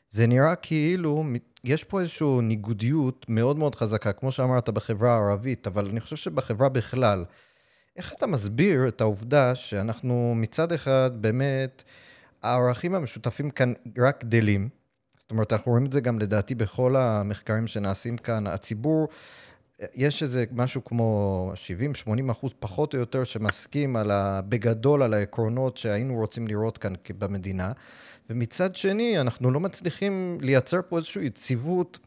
זה 0.10 0.28
נראה 0.28 0.56
כאילו 0.56 1.24
יש 1.64 1.84
פה 1.84 2.02
איזושהי 2.02 2.42
ניגודיות 2.42 3.26
מאוד 3.30 3.58
מאוד 3.58 3.76
חזקה, 3.76 4.14
כמו 4.14 4.32
שאמרת 4.32 4.70
בחברה 4.70 5.14
הערבית, 5.14 5.68
אבל 5.68 5.90
אני 5.90 6.00
חושב 6.00 6.16
שבחברה 6.16 6.70
בכלל. 6.70 7.26
איך 7.98 8.14
אתה 8.14 8.28
מסביר 8.28 8.88
את 8.88 9.02
העובדה 9.02 9.56
שאנחנו 9.56 10.34
מצד 10.36 10.72
אחד 10.72 11.12
באמת... 11.14 11.84
הערכים 12.44 12.96
המשותפים 12.96 13.50
כאן 13.50 13.74
רק 13.98 14.24
גדלים. 14.24 14.70
זאת 15.20 15.32
אומרת, 15.32 15.54
אנחנו 15.54 15.72
רואים 15.72 15.86
את 15.86 15.94
זה 15.94 16.02
גם 16.02 16.20
לדעתי 16.20 16.56
בכל 16.56 16.96
המחקרים 16.96 17.68
שנעשים 17.68 18.18
כאן. 18.18 18.48
הציבור, 18.48 19.08
יש 19.94 20.24
איזה 20.24 20.46
משהו 20.52 20.84
כמו 20.84 21.52
70-80 22.08 22.32
אחוז 22.32 22.52
פחות 22.60 22.94
או 22.94 23.00
יותר 23.00 23.24
שמסכים 23.24 23.96
על 23.96 24.12
ה, 24.12 24.42
בגדול 24.42 25.04
על 25.04 25.14
העקרונות 25.14 25.78
שהיינו 25.78 26.16
רוצים 26.16 26.48
לראות 26.48 26.78
כאן 26.78 26.94
במדינה. 27.18 27.72
ומצד 28.30 28.76
שני, 28.76 29.22
אנחנו 29.22 29.52
לא 29.52 29.60
מצליחים 29.60 30.38
לייצר 30.42 30.80
פה 30.90 30.98
איזושהי 30.98 31.26
יציבות, 31.26 32.00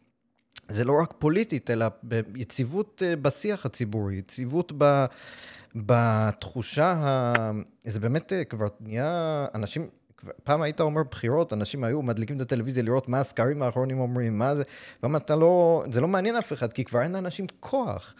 זה 0.68 0.84
לא 0.84 0.92
רק 1.02 1.14
פוליטית, 1.18 1.70
אלא 1.70 1.86
יציבות 2.34 3.02
אה, 3.06 3.16
בשיח 3.16 3.66
הציבורי, 3.66 4.16
יציבות 4.16 4.72
ב... 4.78 5.04
בתחושה, 5.74 6.92
ה... 6.92 7.50
זה 7.84 8.00
באמת 8.00 8.32
אה, 8.32 8.44
כבר 8.44 8.66
נהיה, 8.80 9.46
אנשים, 9.54 9.88
פעם 10.44 10.62
היית 10.62 10.80
אומר 10.80 11.02
בחירות, 11.10 11.52
אנשים 11.52 11.84
היו 11.84 12.02
מדליקים 12.02 12.36
את 12.36 12.40
הטלוויזיה 12.40 12.82
לראות 12.84 13.08
מה 13.08 13.18
הסקרים 13.18 13.62
האחרונים 13.62 14.00
אומרים, 14.00 14.38
מה 14.38 14.54
זה, 14.54 14.64
ואומר, 15.02 15.18
אתה 15.18 15.36
לא, 15.36 15.82
זה 15.90 16.00
לא 16.00 16.08
מעניין 16.08 16.36
אף 16.36 16.52
אחד, 16.52 16.72
כי 16.72 16.84
כבר 16.84 17.02
אין 17.02 17.12
לאנשים 17.12 17.46
כוח. 17.60 18.14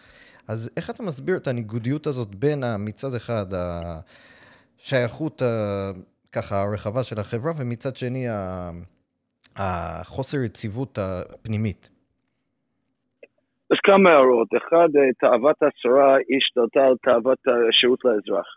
אז 0.47 0.71
איך 0.77 0.89
אתה 0.89 1.03
מסביר 1.03 1.37
את 1.37 1.47
הניגודיות 1.47 2.07
הזאת 2.07 2.35
בין 2.35 2.63
מצד 2.79 3.13
אחד 3.15 3.45
השייכות 4.79 5.41
ככה 6.31 6.61
הרחבה 6.61 7.03
של 7.03 7.19
החברה, 7.19 7.51
ומצד 7.57 7.95
שני 7.95 8.25
החוסר 9.55 10.37
יציבות 10.43 10.97
הפנימית? 10.97 11.89
יש 13.73 13.79
כמה 13.83 14.09
הערות. 14.09 14.47
אחד, 14.57 14.87
תאוות 15.19 15.55
השרה 15.63 16.15
השתלטה 16.37 16.87
על 16.87 16.95
תאוות 17.03 17.39
השירות 17.69 18.05
לאזרח. 18.05 18.47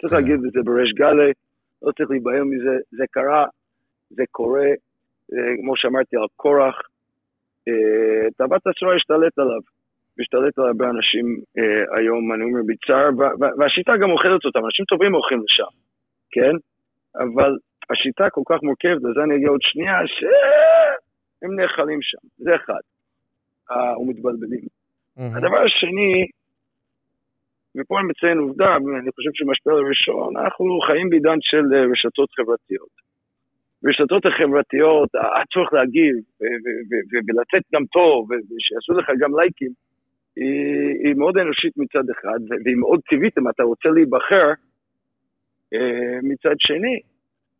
צריך 0.00 0.12
כן. 0.12 0.16
להגיד 0.16 0.34
את 0.34 0.52
זה 0.52 0.60
בריש 0.64 0.92
גלי, 0.98 1.32
לא 1.82 1.92
צריך 1.92 2.10
להיבהל 2.10 2.42
מזה, 2.42 2.76
זה 2.90 3.04
קרה, 3.10 3.44
זה 4.10 4.22
קורה, 4.30 4.68
כמו 5.60 5.76
שאמרתי 5.76 6.16
על 6.16 6.26
קורח, 6.36 6.76
אה, 7.68 8.30
תאוות 8.36 8.66
השרה 8.66 8.96
השתלט 8.96 9.38
עליו. 9.38 9.60
משתלט 10.18 10.58
על 10.58 10.64
הרבה 10.64 10.90
אנשים 10.90 11.26
אה, 11.58 11.98
היום, 11.98 12.32
אני 12.32 12.42
אומר 12.44 12.60
בצער, 12.66 13.08
והשיטה 13.58 13.92
גם 13.96 14.10
אוכלת 14.10 14.44
אותם, 14.44 14.64
אנשים 14.64 14.84
טובים 14.84 15.14
אוכלים 15.14 15.40
לשם, 15.44 15.72
כן? 16.30 16.54
אבל 17.14 17.56
השיטה 17.90 18.30
כל 18.30 18.42
כך 18.48 18.62
מורכבת, 18.62 19.02
לזה 19.02 19.20
אני 19.24 19.36
אגיע 19.36 19.48
עוד 19.48 19.62
שנייה, 19.62 19.98
שהם 20.06 21.60
נאכלים 21.60 21.98
שם, 22.02 22.24
זה 22.38 22.54
אחד, 22.54 22.84
אה, 23.70 23.98
ומתבלבלים. 23.98 24.64
הדבר 25.16 25.62
השני, 25.66 26.26
ופה 27.76 27.98
אני 27.98 28.08
מציין 28.08 28.38
עובדה, 28.38 28.76
אני 28.76 29.10
חושב 29.16 29.30
שמשפיע 29.34 29.72
הראשון, 29.72 30.36
אנחנו 30.36 30.80
חיים 30.86 31.10
בעידן 31.10 31.38
של 31.40 31.64
אה, 31.74 31.84
רשתות 31.92 32.30
חברתיות. 32.36 33.10
ברשתות 33.82 34.26
החברתיות, 34.26 35.08
הצורך 35.14 35.72
להגיב 35.72 36.14
ולתת 37.28 37.64
גם 37.74 37.84
טוב, 37.92 38.28
ושיעשו 38.30 38.92
לך 38.98 39.06
גם 39.20 39.40
לייקים, 39.40 39.72
היא, 40.36 41.08
היא 41.08 41.14
מאוד 41.16 41.38
אנושית 41.38 41.72
מצד 41.76 42.10
אחד, 42.10 42.40
והיא 42.64 42.76
מאוד 42.76 43.00
טבעית 43.10 43.38
אם 43.38 43.48
אתה 43.48 43.62
רוצה 43.62 43.88
להיבחר 43.88 44.48
אה, 45.74 46.18
מצד 46.22 46.56
שני. 46.58 47.00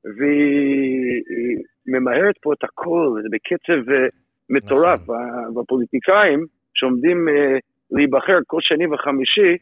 והיא 0.04 1.64
ממהרת 1.86 2.34
פה 2.42 2.52
את 2.52 2.64
הכל, 2.64 3.20
זה 3.22 3.28
בקצב 3.32 3.90
אה, 3.90 4.06
מטורף. 4.50 5.00
נכון. 5.02 5.56
והפוליטיקאים 5.56 6.46
שעומדים 6.74 7.28
אה, 7.28 7.58
להיבחר 7.90 8.38
כל 8.46 8.58
שני 8.60 8.86
וחמישי, 8.86 9.56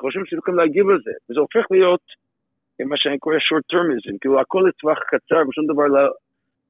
חושבים 0.00 0.26
שהם 0.26 0.38
יכולים 0.38 0.58
להגיב 0.60 0.88
על 0.90 0.98
זה. 1.04 1.10
וזה 1.30 1.40
הופך 1.40 1.64
להיות 1.70 2.00
מה 2.86 2.96
שאני 2.96 3.18
קורא 3.18 3.36
short 3.36 3.64
termism, 3.72 4.16
כאילו 4.20 4.40
הכל 4.40 4.64
לטווח 4.68 4.98
קצר 4.98 5.48
ושום 5.48 5.66
דבר 5.72 5.86
לא, 5.86 6.00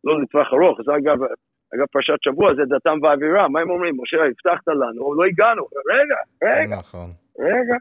לא 0.04 0.22
לטווח 0.22 0.46
ארוך. 0.52 0.78
זה 0.84 0.96
אגב 0.96 1.18
אגב, 1.74 1.86
פרשת 1.92 2.18
שבוע 2.24 2.54
זה 2.54 2.62
דתם 2.68 2.98
ואווירה, 3.02 3.48
מה 3.48 3.60
הם 3.60 3.70
אומרים? 3.70 3.94
משה, 4.00 4.16
הבטחת 4.24 4.68
לנו, 4.68 5.14
לא 5.14 5.24
הגענו. 5.24 5.62
רגע, 5.94 6.18
רגע, 6.42 6.76
נכון. 6.78 7.10
רגע. 7.38 7.76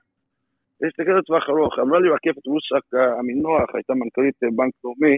להסתכל 0.81 1.11
לטווח 1.11 1.49
ארוך. 1.49 1.79
אמרה 1.79 1.99
לי 1.99 2.09
רקפת 2.09 2.47
רוסק 2.47 2.93
המינוח, 3.19 3.75
הייתה 3.75 3.93
מנכ"לית 3.93 4.35
בנק 4.55 4.73
לאומי, 4.83 5.17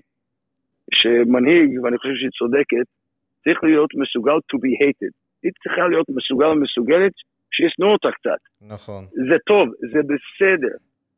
שמנהיג, 0.93 1.84
ואני 1.84 1.97
חושב 1.97 2.13
שהיא 2.15 2.30
צודקת, 2.39 2.88
צריך 3.43 3.63
להיות 3.63 3.89
מסוגל 3.95 4.38
to 4.49 4.58
be 4.63 4.71
hated. 4.82 5.13
היא 5.43 5.52
צריכה 5.63 5.88
להיות 5.88 6.10
מסוגל 6.10 6.47
ומסוגלת 6.47 7.13
שישנאו 7.56 7.88
אותה 7.88 8.12
קצת. 8.12 8.42
נכון. 8.62 9.06
זה 9.30 9.38
טוב, 9.46 9.70
זה 9.92 10.00
בסדר. 10.10 10.76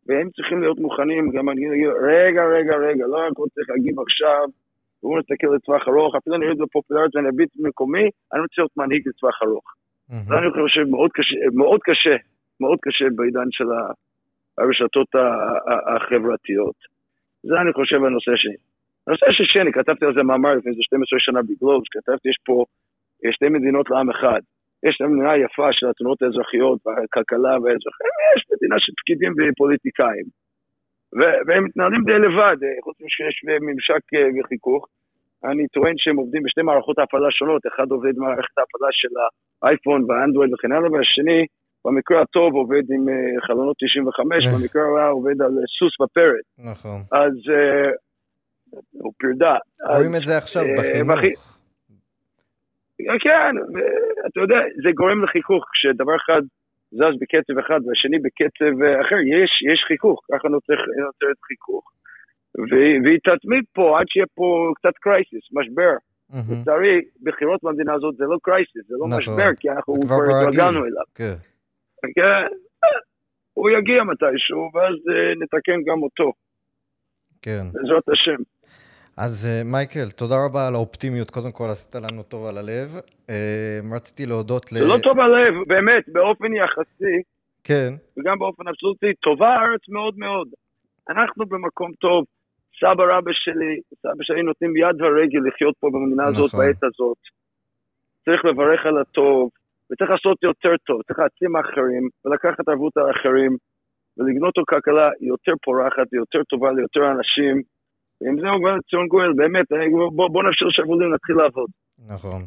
והם 0.08 0.30
צריכים 0.36 0.62
להיות 0.62 0.80
מוכנים, 0.80 1.32
גם 1.32 1.50
אני 1.50 1.62
אגיד, 1.68 1.88
רגע, 1.88 2.44
רגע, 2.56 2.76
רגע, 2.76 3.06
לא 3.08 3.18
רק 3.18 3.34
צריך 3.54 3.70
להגיב 3.70 4.00
עכשיו, 4.00 4.46
בואו 5.04 5.20
נסתכל 5.20 5.48
לטווח 5.56 5.88
ארוך, 5.88 6.16
אפילו 6.16 6.36
אני 6.36 6.46
אוהב 6.46 6.58
בפופולריות 6.64 7.16
ואני 7.16 7.30
אביט 7.30 7.50
מקומי, 7.60 8.10
אני 8.34 8.42
רוצה 8.42 8.62
להיות 8.62 8.78
מנהיג 8.78 9.08
לטווח 9.08 9.42
ארוך. 9.44 9.68
זה 10.28 10.38
אני 10.38 10.52
חושב 10.52 10.84
מאוד 10.90 11.12
קשה, 11.14 11.36
מאוד 11.54 11.80
קשה, 11.84 12.16
מאוד 12.60 12.80
קשה 12.82 13.06
בעידן 13.16 13.50
של 13.52 13.66
הרשתות 14.58 15.08
החברתיות. 15.96 16.76
זה 17.44 17.56
אני 17.62 17.74
חושב 17.74 17.96
הנושא 17.96 18.32
השני. 18.32 18.60
הנושא 19.08 19.26
השני, 19.30 19.72
כתבתי 19.72 20.06
על 20.06 20.14
זה 20.14 20.24
מאמר 20.24 20.54
לפני 20.56 20.72
איזה 20.72 20.84
12 20.84 21.20
שנה 21.20 21.42
בגלובס, 21.42 21.88
כתבתי, 21.92 22.30
יש 22.30 22.38
פה 22.46 22.66
שתי 23.32 23.50
מדינות 23.50 23.90
לעם 23.90 24.10
אחד. 24.10 24.42
יש 24.88 24.98
להם 25.00 25.12
מדינה 25.14 25.38
יפה 25.38 25.68
של 25.72 25.88
התנועות 25.90 26.22
האזרחיות 26.22 26.80
והכלכלה 26.86 27.54
והאזרחים, 27.62 28.14
יש 28.36 28.42
מדינה 28.54 28.76
של 28.80 28.94
פקידים 29.00 29.32
ופוליטיקאים. 29.38 30.28
והם 31.48 31.64
מתנהלים 31.66 32.04
די 32.10 32.20
לבד, 32.26 32.58
אה, 32.64 32.76
חוץ 32.84 32.98
משיש 33.06 33.36
ממשק 33.66 34.04
אה, 34.16 34.28
וחיכוך. 34.36 34.88
אני 35.50 35.68
טוען 35.68 35.96
שהם 35.98 36.18
עובדים 36.18 36.44
בשתי 36.44 36.62
מערכות 36.62 37.00
הפעלה 37.00 37.32
שונות, 37.32 37.62
אחד 37.68 37.88
עובד 37.92 38.16
במערכת 38.16 38.56
ההפעלה 38.58 38.92
של 38.92 39.14
האייפון 39.64 40.00
והאנדרואיד 40.08 40.54
וכן 40.54 40.72
הלאה, 40.72 40.92
והשני, 40.92 41.42
במקרה 41.86 42.22
הטוב 42.22 42.56
עובד 42.56 42.86
עם 42.96 43.10
אה, 43.10 43.42
חלונות 43.48 43.76
95, 43.80 44.44
במקרה 44.54 44.82
הרע 44.88 45.08
עובד 45.08 45.42
על 45.42 45.54
סוס 45.78 45.94
בפרט. 46.02 46.46
נכון. 46.72 47.00
אז 47.12 47.36
הוא 48.92 49.14
פרדה. 49.20 49.56
רואים 49.98 50.16
את 50.16 50.26
זה 50.26 50.38
עכשיו 50.38 50.64
בחינוך. 50.78 51.56
כן, 53.20 53.54
אתה 54.28 54.40
יודע, 54.40 54.60
זה 54.84 54.90
גורם 54.96 55.24
לחיכוך, 55.24 55.64
כשדבר 55.74 56.16
אחד 56.16 56.42
זז 56.92 57.16
בקצב 57.22 57.58
אחד 57.60 57.80
והשני 57.86 58.20
בקצב 58.20 58.74
אחר, 59.02 59.20
יש, 59.36 59.52
יש 59.72 59.80
חיכוך, 59.88 60.20
ככה 60.32 60.48
נוצרת 60.50 61.40
חיכוך. 61.48 61.92
והיא 63.04 63.20
תתמיד 63.24 63.64
פה 63.74 64.00
עד 64.00 64.06
שיהיה 64.10 64.26
פה 64.36 64.72
קצת 64.76 64.98
קרייסיס, 65.00 65.46
משבר. 65.52 65.94
לצערי, 66.34 67.02
בחירות 67.24 67.64
במדינה 67.64 67.94
הזאת 67.94 68.16
זה 68.16 68.24
לא 68.24 68.38
קרייסיס, 68.42 68.88
זה 68.88 68.96
לא 69.00 69.06
נכון. 69.08 69.18
משבר, 69.18 69.50
כי 69.60 69.70
אנחנו 69.70 69.94
כבר 70.02 70.16
התרגלנו 70.16 70.86
אליו. 70.86 71.08
כן. 71.16 71.36
כן. 72.16 72.56
הוא 73.54 73.70
יגיע 73.70 74.04
מתישהו, 74.04 74.70
ואז 74.74 74.96
אה, 75.12 75.34
נתקן 75.42 75.80
גם 75.88 76.04
אותו. 76.04 76.32
כן. 77.42 77.64
בעזרת 77.74 78.10
השם. 78.10 78.42
אז 79.18 79.48
אה, 79.50 79.64
מייקל, 79.72 80.10
תודה 80.10 80.36
רבה 80.46 80.68
על 80.68 80.76
האופטימיות. 80.76 81.30
קודם 81.30 81.52
כל, 81.52 81.68
עשית 81.72 81.96
לנו 81.96 82.24
טוב 82.24 82.46
על 82.46 82.58
הלב. 82.58 82.90
אה, 83.30 83.80
רציתי 83.96 84.26
להודות 84.26 84.72
ל... 84.72 84.76
לא 84.80 84.98
טוב 85.04 85.20
על 85.20 85.34
הלב, 85.34 85.54
באמת, 85.68 86.04
באופן 86.08 86.54
יחסי. 86.54 87.18
כן. 87.64 87.94
וגם 88.18 88.40
באופן 88.40 88.68
אבסולוטי, 88.68 89.14
טובה 89.14 89.50
הארץ 89.50 89.90
מאוד 89.90 90.18
מאוד. 90.18 90.48
אנחנו 91.10 91.46
במקום 91.46 91.92
טוב. 92.00 92.26
סבא 92.80 93.04
רבא 93.10 93.32
שלי, 93.34 93.74
סבא 94.02 94.24
שלי 94.24 94.44
נותנים 94.44 94.76
יד 94.78 95.02
ורגל 95.02 95.40
לחיות 95.48 95.76
פה 95.80 95.88
במדינה 95.94 96.26
הזאת 96.26 96.50
נכון. 96.54 96.60
בעת 96.66 96.84
הזאת. 96.84 97.18
צריך 98.26 98.46
לברך 98.46 98.86
על 98.86 98.98
הטוב, 98.98 99.50
וצריך 99.92 100.10
לעשות 100.12 100.44
יותר 100.44 100.74
טוב, 100.86 101.02
צריך 101.08 101.20
להעצים 101.20 101.56
אחרים, 101.56 102.04
ולקחת 102.26 102.68
ערבות 102.70 102.98
על 102.98 103.12
אחרים, 103.12 103.58
ולבנות 104.18 104.58
לו 104.58 104.66
כלכלה 104.66 105.10
יותר 105.22 105.54
פורחת 105.64 106.08
ויותר 106.12 106.44
טובה 106.44 106.72
ליותר 106.72 107.12
אנשים. 107.12 107.75
ועם 108.22 108.36
זה 108.42 108.48
אומר 108.50 108.74
ציון 108.90 109.08
גואל, 109.08 109.34
באמת, 109.34 109.66
בוא, 110.16 110.30
בוא 110.30 110.44
נפשיר 110.44 110.68
שבולים, 110.72 111.14
נתחיל 111.14 111.36
לעבוד. 111.36 111.70
נכון. 112.08 112.46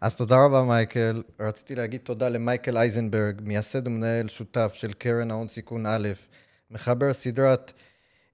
אז 0.00 0.16
תודה 0.16 0.36
רבה 0.44 0.62
מייקל. 0.62 1.22
רציתי 1.40 1.74
להגיד 1.74 2.00
תודה 2.00 2.28
למייקל 2.28 2.76
אייזנברג, 2.76 3.40
מייסד 3.42 3.86
ומנהל 3.86 4.28
שותף 4.28 4.70
של 4.74 4.92
קרן 4.92 5.30
ההון 5.30 5.48
סיכון 5.48 5.86
א', 5.86 6.08
מחבר 6.70 7.12
סדרת 7.12 7.72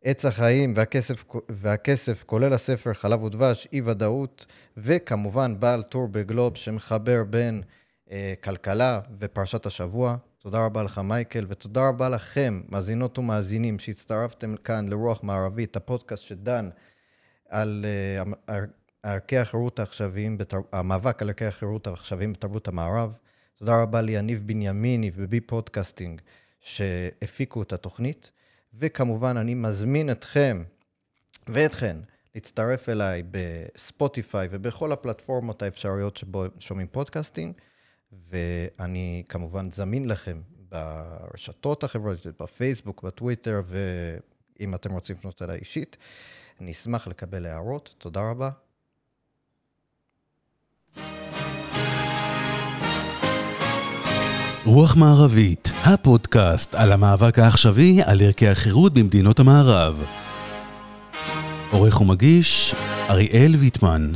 עץ 0.04 0.24
החיים 0.24 0.72
והכסף, 0.76 1.24
והכסף, 1.48 2.24
כולל 2.24 2.52
הספר 2.52 2.92
חלב 2.94 3.22
ודבש, 3.22 3.68
אי 3.72 3.80
ודאות, 3.80 4.46
וכמובן 4.76 5.60
בעל 5.60 5.82
טור 5.82 6.08
בגלוב 6.08 6.56
שמחבר 6.56 7.24
בין 7.30 7.62
אה, 8.10 8.34
כלכלה 8.44 8.98
ופרשת 9.20 9.66
השבוע. 9.66 10.16
תודה 10.44 10.64
רבה 10.64 10.82
לך 10.82 10.98
מייקל, 10.98 11.46
ותודה 11.48 11.88
רבה 11.88 12.08
לכם, 12.08 12.62
מאזינות 12.68 13.18
ומאזינים, 13.18 13.78
שהצטרפתם 13.78 14.56
כאן 14.56 14.88
לרוח 14.88 15.22
מערבית, 15.22 15.76
הפודקאסט 15.76 16.22
שדן 16.22 16.70
על 17.48 17.84
אה, 18.48 18.52
ערכי 19.02 19.38
החירות 19.38 19.78
העכשוויים, 19.78 20.38
בתר... 20.38 20.58
המאבק 20.72 21.22
על 21.22 21.28
ערכי 21.28 21.44
החירות 21.44 21.86
העכשוויים 21.86 22.32
בתרבות 22.32 22.68
המערב. 22.68 23.12
תודה 23.58 23.82
רבה 23.82 24.00
ליניב 24.00 24.42
בנימיני 24.46 25.10
ובי 25.14 25.40
פודקאסטינג 25.40 26.20
שהפיקו 26.60 27.62
את 27.62 27.72
התוכנית. 27.72 28.32
וכמובן, 28.74 29.36
אני 29.36 29.54
מזמין 29.54 30.10
אתכם 30.10 30.64
ואתכן 31.48 31.96
להצטרף 32.34 32.88
אליי 32.88 33.22
בספוטיפיי 33.30 34.48
ובכל 34.50 34.92
הפלטפורמות 34.92 35.62
האפשריות 35.62 36.16
שבו 36.16 36.44
שומעים 36.58 36.88
podcasting. 36.88 37.54
ואני 38.30 39.22
כמובן 39.28 39.70
זמין 39.70 40.08
לכם 40.08 40.40
ברשתות 40.68 41.84
החברתיות, 41.84 42.42
בפייסבוק, 42.42 43.02
בטוויטר, 43.02 43.62
ואם 43.66 44.74
אתם 44.74 44.92
רוצים 44.92 45.16
לפנות 45.16 45.42
אליי 45.42 45.58
אישית, 45.58 45.96
אני 46.60 46.70
אשמח 46.70 47.06
לקבל 47.06 47.46
הערות. 47.46 47.94
תודה 47.98 48.30
רבה. 48.30 48.50
רוח 54.66 54.96
מערבית, 54.96 55.70
הפודקאסט 55.84 56.74
על 56.74 56.92
המאבק 56.92 57.38
העכשווי 57.38 58.02
על 58.02 58.22
ערכי 58.22 58.48
החירות 58.48 58.94
במדינות 58.94 59.40
המערב. 59.40 60.04
עורך 61.70 62.00
ומגיש, 62.00 62.74
אריאל 63.10 63.56
ויטמן. 63.58 64.12